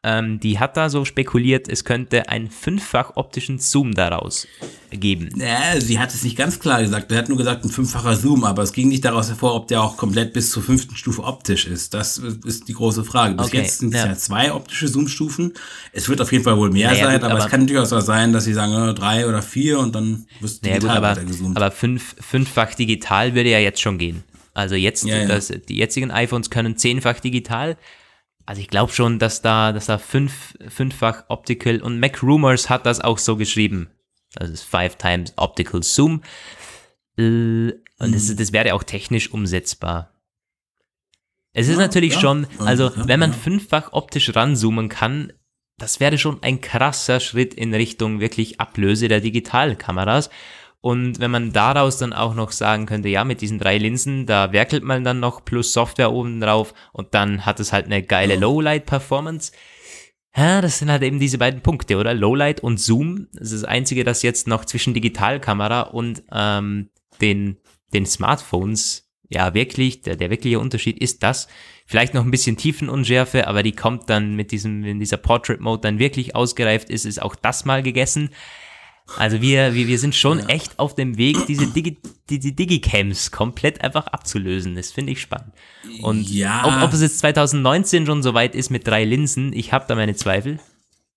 [0.05, 4.47] ähm, die hat da so spekuliert, es könnte einen fünffach optischen Zoom daraus
[4.91, 5.29] geben.
[5.37, 7.09] Ja, sie hat es nicht ganz klar gesagt.
[7.11, 9.81] Er hat nur gesagt, ein fünffacher Zoom, aber es ging nicht daraus hervor, ob der
[9.81, 11.93] auch komplett bis zur fünften Stufe optisch ist.
[11.93, 13.35] Das ist die große Frage.
[13.35, 14.13] Bis okay, jetzt sind es ja.
[14.15, 15.53] zwei optische Zoom-Stufen.
[15.93, 17.93] Es wird auf jeden Fall wohl mehr naja, sein, gut, aber, aber, es kann durchaus
[17.93, 20.97] auch sein, dass sie sagen, oh, drei oder vier und dann wirst du naja, digital
[20.97, 21.57] gut, aber, gezoomt.
[21.57, 24.23] Aber fünf, fünffach digital würde ja jetzt schon gehen.
[24.53, 25.27] Also jetzt, ja, ja.
[25.27, 27.77] Das, die jetzigen iPhones können zehnfach digital.
[28.45, 32.85] Also ich glaube schon, dass da, dass da fünf, fünffach Optical und Mac Rumors hat
[32.85, 33.89] das auch so geschrieben.
[34.35, 36.21] Das ist five times Optical Zoom.
[37.17, 40.13] Und das, das wäre auch technisch umsetzbar.
[41.53, 42.19] Es ist ja, natürlich ja.
[42.19, 45.31] schon, also ja, wenn man fünffach optisch ranzoomen kann,
[45.77, 50.29] das wäre schon ein krasser Schritt in Richtung wirklich Ablöse der Digitalkameras.
[50.83, 54.51] Und wenn man daraus dann auch noch sagen könnte, ja, mit diesen drei Linsen, da
[54.51, 58.35] werkelt man dann noch plus Software oben drauf und dann hat es halt eine geile
[58.35, 59.53] Lowlight-Performance.
[60.35, 62.13] Ja, das sind halt eben diese beiden Punkte, oder?
[62.13, 63.29] Lowlight und Zoom.
[63.31, 66.89] Das ist das Einzige, das jetzt noch zwischen Digitalkamera und ähm,
[67.21, 67.59] den,
[67.93, 71.47] den Smartphones ja, wirklich, der, der wirkliche Unterschied ist das.
[71.85, 75.81] Vielleicht noch ein bisschen Tiefenunschärfe, aber die kommt dann mit diesem, wenn dieser Portrait Mode
[75.81, 78.31] dann wirklich ausgereift ist, ist auch das mal gegessen.
[79.17, 80.45] Also wir, wir, wir sind schon ja.
[80.47, 81.97] echt auf dem Weg, diese, Digi,
[82.29, 84.75] diese Digicams komplett einfach abzulösen.
[84.75, 85.53] Das finde ich spannend.
[86.01, 86.65] Und ja.
[86.65, 90.15] ob, ob es jetzt 2019 schon soweit ist mit drei Linsen, ich habe da meine
[90.15, 90.59] Zweifel,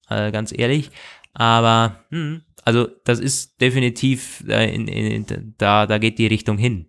[0.08, 0.90] äh, ganz ehrlich.
[1.32, 6.88] Aber hm, also das ist definitiv, äh, in, in, da, da geht die Richtung hin.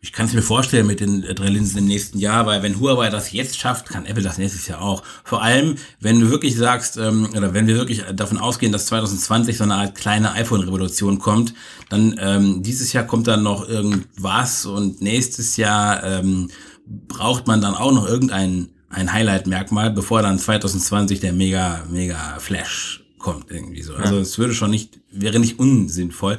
[0.00, 3.10] Ich kann es mir vorstellen mit den drei Linsen im nächsten Jahr, weil wenn Huawei
[3.10, 5.02] das jetzt schafft, kann Apple das nächstes Jahr auch.
[5.24, 9.56] Vor allem, wenn du wirklich sagst, ähm, oder wenn wir wirklich davon ausgehen, dass 2020
[9.56, 11.52] so eine Art kleine iPhone-Revolution kommt,
[11.88, 16.48] dann ähm, dieses Jahr kommt dann noch irgendwas und nächstes Jahr ähm,
[16.86, 23.04] braucht man dann auch noch irgendein ein Highlight-Merkmal, bevor dann 2020 der mega, mega Flash
[23.18, 23.94] kommt irgendwie so.
[23.94, 26.38] Also es würde schon nicht, wäre nicht unsinnvoll.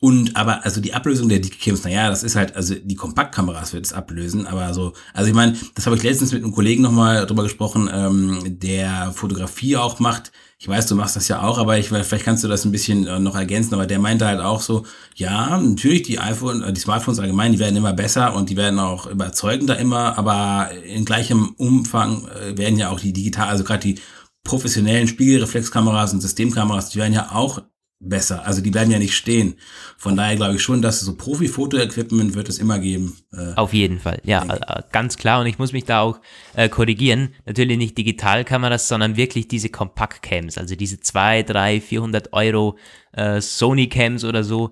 [0.00, 3.84] Und aber, also die Ablösung der Dicke-Cams, naja, das ist halt, also die Kompaktkameras wird
[3.84, 7.26] es ablösen, aber so, also ich meine, das habe ich letztens mit einem Kollegen nochmal
[7.26, 10.30] drüber gesprochen, ähm, der Fotografie auch macht.
[10.60, 13.08] Ich weiß, du machst das ja auch, aber ich vielleicht kannst du das ein bisschen
[13.08, 14.86] äh, noch ergänzen, aber der meinte halt auch so,
[15.16, 18.78] ja, natürlich die iPhone, äh, die Smartphones allgemein, die werden immer besser und die werden
[18.78, 23.80] auch überzeugender immer, aber in gleichem Umfang äh, werden ja auch die digital, also gerade
[23.80, 24.00] die
[24.44, 27.62] professionellen Spiegelreflexkameras und Systemkameras, die werden ja auch
[28.00, 28.46] besser.
[28.46, 29.56] Also die bleiben ja nicht stehen.
[29.96, 33.16] Von daher glaube ich schon, dass so Profi-Foto-Equipment wird es immer geben.
[33.32, 35.40] Äh, Auf jeden Fall, ja, äh, ganz klar.
[35.40, 36.20] Und ich muss mich da auch
[36.54, 37.34] äh, korrigieren.
[37.44, 42.78] Natürlich nicht Digitalkameras, sondern wirklich diese Kompakt-Cams, also diese 2, 3, 400 Euro
[43.12, 44.70] äh, Sony-Cams oder so.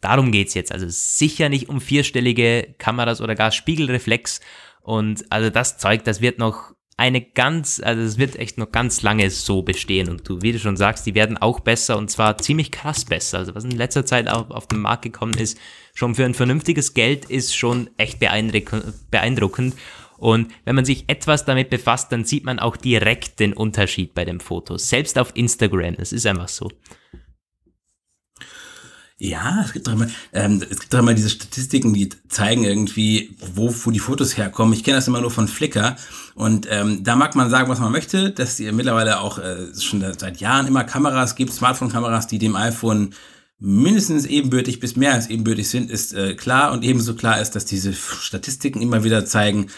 [0.00, 0.70] Darum geht's jetzt.
[0.70, 4.40] Also sicher nicht um vierstellige Kameras oder gar Spiegelreflex.
[4.82, 9.02] Und also das Zeug, das wird noch eine ganz, also es wird echt noch ganz
[9.02, 12.38] lange so bestehen und du, wie du schon sagst, die werden auch besser und zwar
[12.38, 13.38] ziemlich krass besser.
[13.38, 15.58] Also was in letzter Zeit auch auf den Markt gekommen ist,
[15.94, 19.74] schon für ein vernünftiges Geld ist schon echt beeindruckend.
[20.18, 24.24] Und wenn man sich etwas damit befasst, dann sieht man auch direkt den Unterschied bei
[24.24, 24.88] den Fotos.
[24.88, 26.70] Selbst auf Instagram, es ist einfach so.
[29.18, 33.36] Ja, es gibt doch immer, ähm, es gibt doch immer diese Statistiken, die zeigen irgendwie,
[33.54, 34.74] wo, wo die Fotos herkommen.
[34.74, 35.96] Ich kenne das immer nur von Flickr.
[36.34, 40.04] Und ähm, da mag man sagen, was man möchte, dass ihr mittlerweile auch äh, schon
[40.18, 43.14] seit Jahren immer Kameras gibt, Smartphone-Kameras, die dem iPhone
[43.60, 46.72] mindestens ebenbürtig bis mehr als ebenbürtig sind, ist äh, klar.
[46.72, 49.68] Und ebenso klar ist, dass diese Statistiken immer wieder zeigen,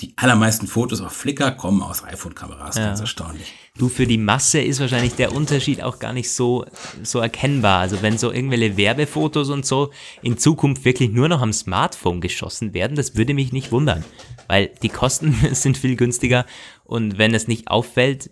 [0.00, 2.86] die allermeisten Fotos auf Flickr kommen aus iPhone-Kameras, ja.
[2.86, 3.54] ganz erstaunlich.
[3.78, 6.64] Du, für die Masse ist wahrscheinlich der Unterschied auch gar nicht so,
[7.02, 7.80] so erkennbar.
[7.80, 9.90] Also wenn so irgendwelche Werbefotos und so
[10.20, 14.04] in Zukunft wirklich nur noch am Smartphone geschossen werden, das würde mich nicht wundern,
[14.48, 16.44] weil die Kosten sind viel günstiger
[16.82, 18.30] und wenn es nicht auffällt,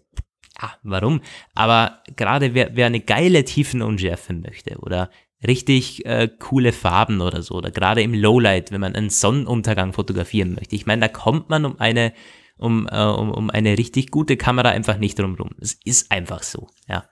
[0.60, 1.20] ja, warum?
[1.54, 5.10] Aber gerade wer, wer eine geile Tiefenunschärfe möchte oder
[5.46, 7.54] richtig äh, coole Farben oder so.
[7.54, 10.76] Oder gerade im Lowlight, wenn man einen Sonnenuntergang fotografieren möchte.
[10.76, 12.12] Ich meine, da kommt man um eine,
[12.56, 15.50] um, äh, um, um eine richtig gute Kamera einfach nicht drumrum.
[15.60, 17.04] Es ist einfach so, ja.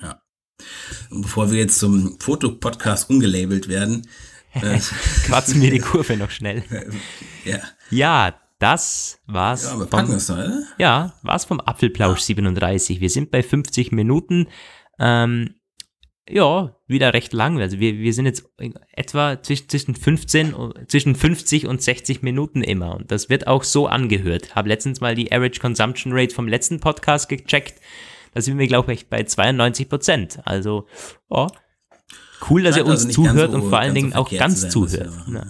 [0.00, 0.22] Ja.
[1.10, 4.08] Und bevor wir jetzt zum Fotopodcast ungelabelt werden,
[4.54, 4.78] äh,
[5.24, 6.62] quatschen wir die Kurve noch schnell.
[7.44, 7.58] ja.
[7.90, 9.64] Ja, das war's.
[9.64, 10.62] Ja, aber packen vom, es noch, oder?
[10.78, 12.26] Ja, war's vom Apfelplausch ja.
[12.26, 13.00] 37.
[13.00, 14.46] Wir sind bei 50 Minuten.
[15.00, 15.56] Ähm,
[16.28, 17.60] ja, wieder recht lang.
[17.60, 18.44] Also wir, wir sind jetzt
[18.92, 20.54] etwa zwischen, zwischen 15,
[20.86, 22.94] zwischen 50 und 60 Minuten immer.
[22.96, 24.54] Und das wird auch so angehört.
[24.54, 27.80] Habe letztens mal die Average Consumption Rate vom letzten Podcast gecheckt.
[28.34, 30.38] Da sind wir, glaube ich, bei 92 Prozent.
[30.44, 30.86] Also,
[31.28, 31.48] oh,
[32.48, 35.12] cool, dass ihr uns also zuhört so, und vor allen Dingen so auch ganz zuhört.
[35.32, 35.44] Ja.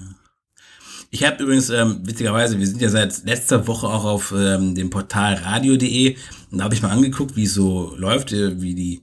[1.10, 4.88] Ich habe übrigens, ähm, witzigerweise, wir sind ja seit letzter Woche auch auf ähm, dem
[4.88, 6.16] Portal radio.de
[6.50, 9.02] und da habe ich mal angeguckt, wie es so läuft, wie die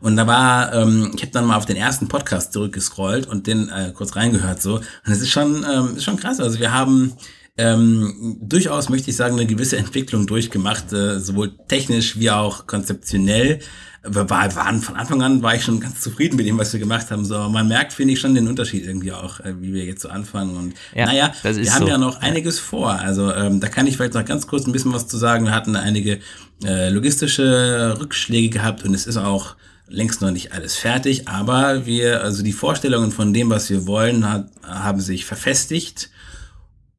[0.00, 3.68] und da war, ähm, ich habe dann mal auf den ersten Podcast zurückgescrollt und den
[3.68, 4.76] äh, kurz reingehört so.
[4.76, 6.40] Und es ist schon, ähm, ist schon krass.
[6.40, 7.14] Also wir haben
[7.56, 13.60] ähm, durchaus, möchte ich sagen, eine gewisse Entwicklung durchgemacht, äh, sowohl technisch wie auch konzeptionell.
[14.06, 17.10] Wir waren von Anfang an war ich schon ganz zufrieden mit dem, was wir gemacht
[17.10, 17.24] haben.
[17.24, 20.08] So, man merkt, finde ich, schon den Unterschied irgendwie auch, äh, wie wir jetzt so
[20.08, 20.56] anfangen.
[20.56, 21.88] Und ja, naja, wir haben so.
[21.88, 22.90] ja noch einiges vor.
[22.90, 25.46] Also ähm, da kann ich vielleicht noch ganz kurz ein bisschen was zu sagen.
[25.46, 26.18] Wir hatten einige
[26.64, 32.22] äh, logistische Rückschläge gehabt und es ist auch längst noch nicht alles fertig, aber wir,
[32.22, 36.10] also die Vorstellungen von dem, was wir wollen, hat, haben sich verfestigt.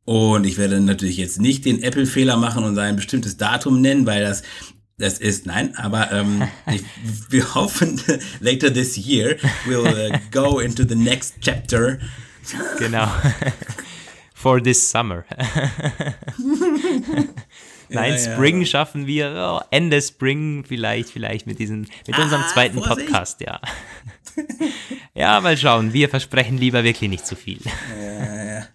[0.05, 4.23] Und ich werde natürlich jetzt nicht den Apple-Fehler machen und ein bestimmtes Datum nennen, weil
[4.23, 4.43] das
[4.97, 6.83] das ist, nein, aber ähm, ich,
[7.29, 8.01] wir hoffen,
[8.39, 9.35] later this year
[9.65, 11.99] we'll uh, go into the next chapter.
[12.79, 13.07] Genau.
[14.33, 15.25] For this summer.
[17.89, 18.65] Nein, ja, Spring ja.
[18.67, 19.33] schaffen wir.
[19.35, 23.07] Oh, Ende Spring vielleicht, vielleicht mit diesem, mit unserem ah, zweiten Vorsicht.
[23.07, 23.59] Podcast, ja.
[25.15, 25.93] ja, mal schauen.
[25.93, 27.59] Wir versprechen lieber wirklich nicht zu viel.
[27.99, 28.67] Ja, ja.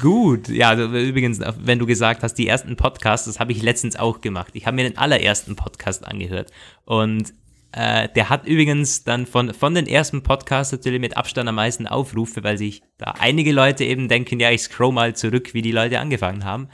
[0.00, 3.96] Gut, ja, also übrigens, wenn du gesagt hast, die ersten Podcasts, das habe ich letztens
[3.96, 4.52] auch gemacht.
[4.54, 6.50] Ich habe mir den allerersten Podcast angehört
[6.84, 7.32] und
[7.72, 11.86] äh, der hat übrigens dann von, von den ersten Podcasts natürlich mit Abstand am meisten
[11.86, 15.72] Aufrufe, weil sich da einige Leute eben denken, ja, ich scroll mal zurück, wie die
[15.72, 16.68] Leute angefangen haben.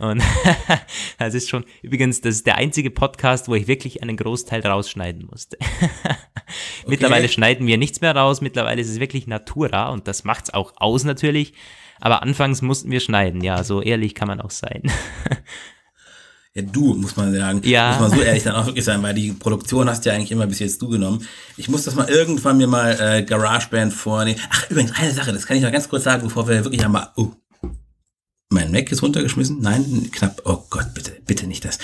[0.00, 0.22] Und
[1.18, 5.26] das ist schon, übrigens, das ist der einzige Podcast, wo ich wirklich einen Großteil rausschneiden
[5.30, 5.56] musste.
[6.86, 10.72] Mittlerweile schneiden wir nichts mehr raus, mittlerweile ist es wirklich Natura und das macht's auch
[10.76, 11.52] aus natürlich.
[12.00, 14.82] Aber anfangs mussten wir schneiden, ja, so ehrlich kann man auch sein.
[16.52, 17.60] Ja, du, muss man sagen.
[17.64, 17.90] Ja.
[17.92, 20.48] Muss man so ehrlich dann auch wirklich sein, weil die Produktion hast ja eigentlich immer
[20.48, 21.24] bis jetzt du genommen.
[21.56, 24.40] Ich muss das mal irgendwann mir mal äh, GarageBand vornehmen.
[24.50, 27.08] Ach, übrigens, eine Sache, das kann ich noch ganz kurz sagen, bevor wir wirklich einmal.
[27.16, 27.32] Uh,
[28.52, 29.60] mein Mac ist runtergeschmissen?
[29.60, 30.42] Nein, knapp.
[30.44, 31.78] Oh Gott, bitte, bitte nicht das.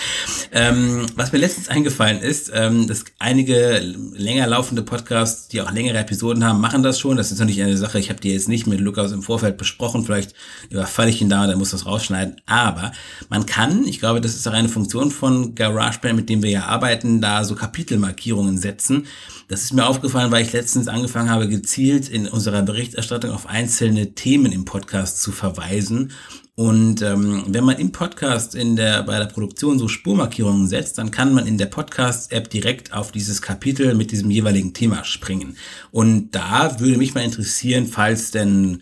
[0.50, 5.98] Ähm, was mir letztens eingefallen ist, ähm, dass einige länger laufende Podcasts, die auch längere
[5.98, 7.16] Episoden haben, machen das schon.
[7.16, 10.04] Das ist natürlich eine Sache, ich habe die jetzt nicht mit Lukas im Vorfeld besprochen.
[10.04, 10.34] Vielleicht
[10.68, 12.40] überfalle ich ihn da und er muss das rausschneiden.
[12.46, 12.90] Aber
[13.28, 16.64] man kann, ich glaube, das ist auch eine Funktion von GarageBand, mit dem wir ja
[16.64, 19.06] arbeiten, da so Kapitelmarkierungen setzen.
[19.46, 24.14] Das ist mir aufgefallen, weil ich letztens angefangen habe, gezielt in unserer Berichterstattung auf einzelne
[24.16, 26.10] Themen im Podcast zu verweisen
[26.58, 31.10] und ähm, wenn man im Podcast in der, bei der Produktion so Spurmarkierungen setzt, dann
[31.10, 35.58] kann man in der Podcast-App direkt auf dieses Kapitel mit diesem jeweiligen Thema springen.
[35.90, 38.80] Und da würde mich mal interessieren, falls denn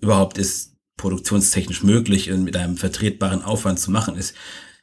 [0.00, 4.36] überhaupt ist produktionstechnisch möglich und mit einem vertretbaren Aufwand zu machen ist.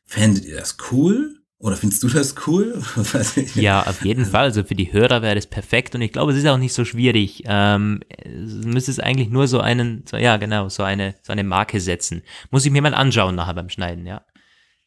[0.05, 1.42] Fändet ihr das cool?
[1.63, 2.83] Oder findest du das cool?
[3.55, 4.43] ja, auf jeden Fall.
[4.43, 6.83] Also für die Hörer wäre das perfekt und ich glaube, es ist auch nicht so
[6.83, 7.43] schwierig.
[7.45, 11.45] Ähm, es müsste es eigentlich nur so einen, so, ja genau, so eine, so eine
[11.45, 12.21] Marke setzen.
[12.51, 14.25] Muss ich mir mal anschauen nachher beim Schneiden, ja.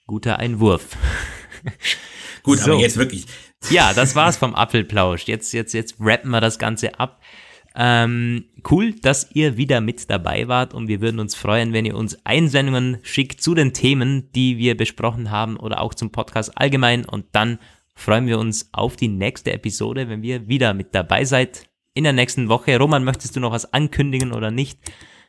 [0.06, 0.98] Guter Einwurf.
[2.42, 2.72] Gut, so.
[2.72, 3.24] aber jetzt wirklich.
[3.70, 5.22] Ja, das war's vom Apfelplausch.
[5.24, 7.22] Jetzt, jetzt, jetzt rappen wir das Ganze ab.
[7.78, 11.94] Ähm, cool, dass ihr wieder mit dabei wart und wir würden uns freuen, wenn ihr
[11.94, 17.04] uns Einsendungen schickt zu den Themen, die wir besprochen haben oder auch zum Podcast allgemein
[17.04, 17.58] und dann
[17.94, 22.14] freuen wir uns auf die nächste Episode, wenn wir wieder mit dabei seid in der
[22.14, 22.78] nächsten Woche.
[22.78, 24.78] Roman, möchtest du noch was ankündigen oder nicht?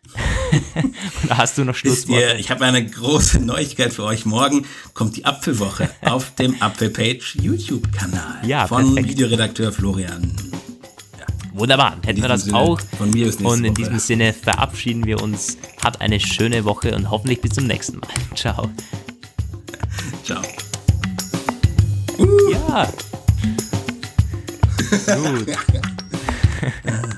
[1.26, 2.38] oder hast du noch Schlussworte?
[2.38, 4.26] ich habe eine große Neuigkeit für euch.
[4.26, 9.10] Morgen kommt die Apfelwoche auf dem Apfelpage YouTube-Kanal ja, von perfekt.
[9.10, 10.34] Videoredakteur Florian
[11.58, 12.80] Wunderbar, hätten wir das Sinne, auch.
[12.97, 13.74] Von mir ist und in Woche.
[13.74, 15.58] diesem Sinne verabschieden wir uns.
[15.84, 18.10] Habt eine schöne Woche und hoffentlich bis zum nächsten Mal.
[18.36, 18.70] Ciao.
[20.24, 20.41] Ciao.
[22.51, 22.88] Ja.
[25.16, 25.47] Gut.